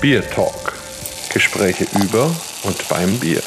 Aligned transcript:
Bier 0.00 0.22
Talk. 0.30 0.74
Gespräche 1.32 1.86
über 1.98 2.30
und 2.64 2.88
beim 2.88 3.18
Bier. 3.18 3.40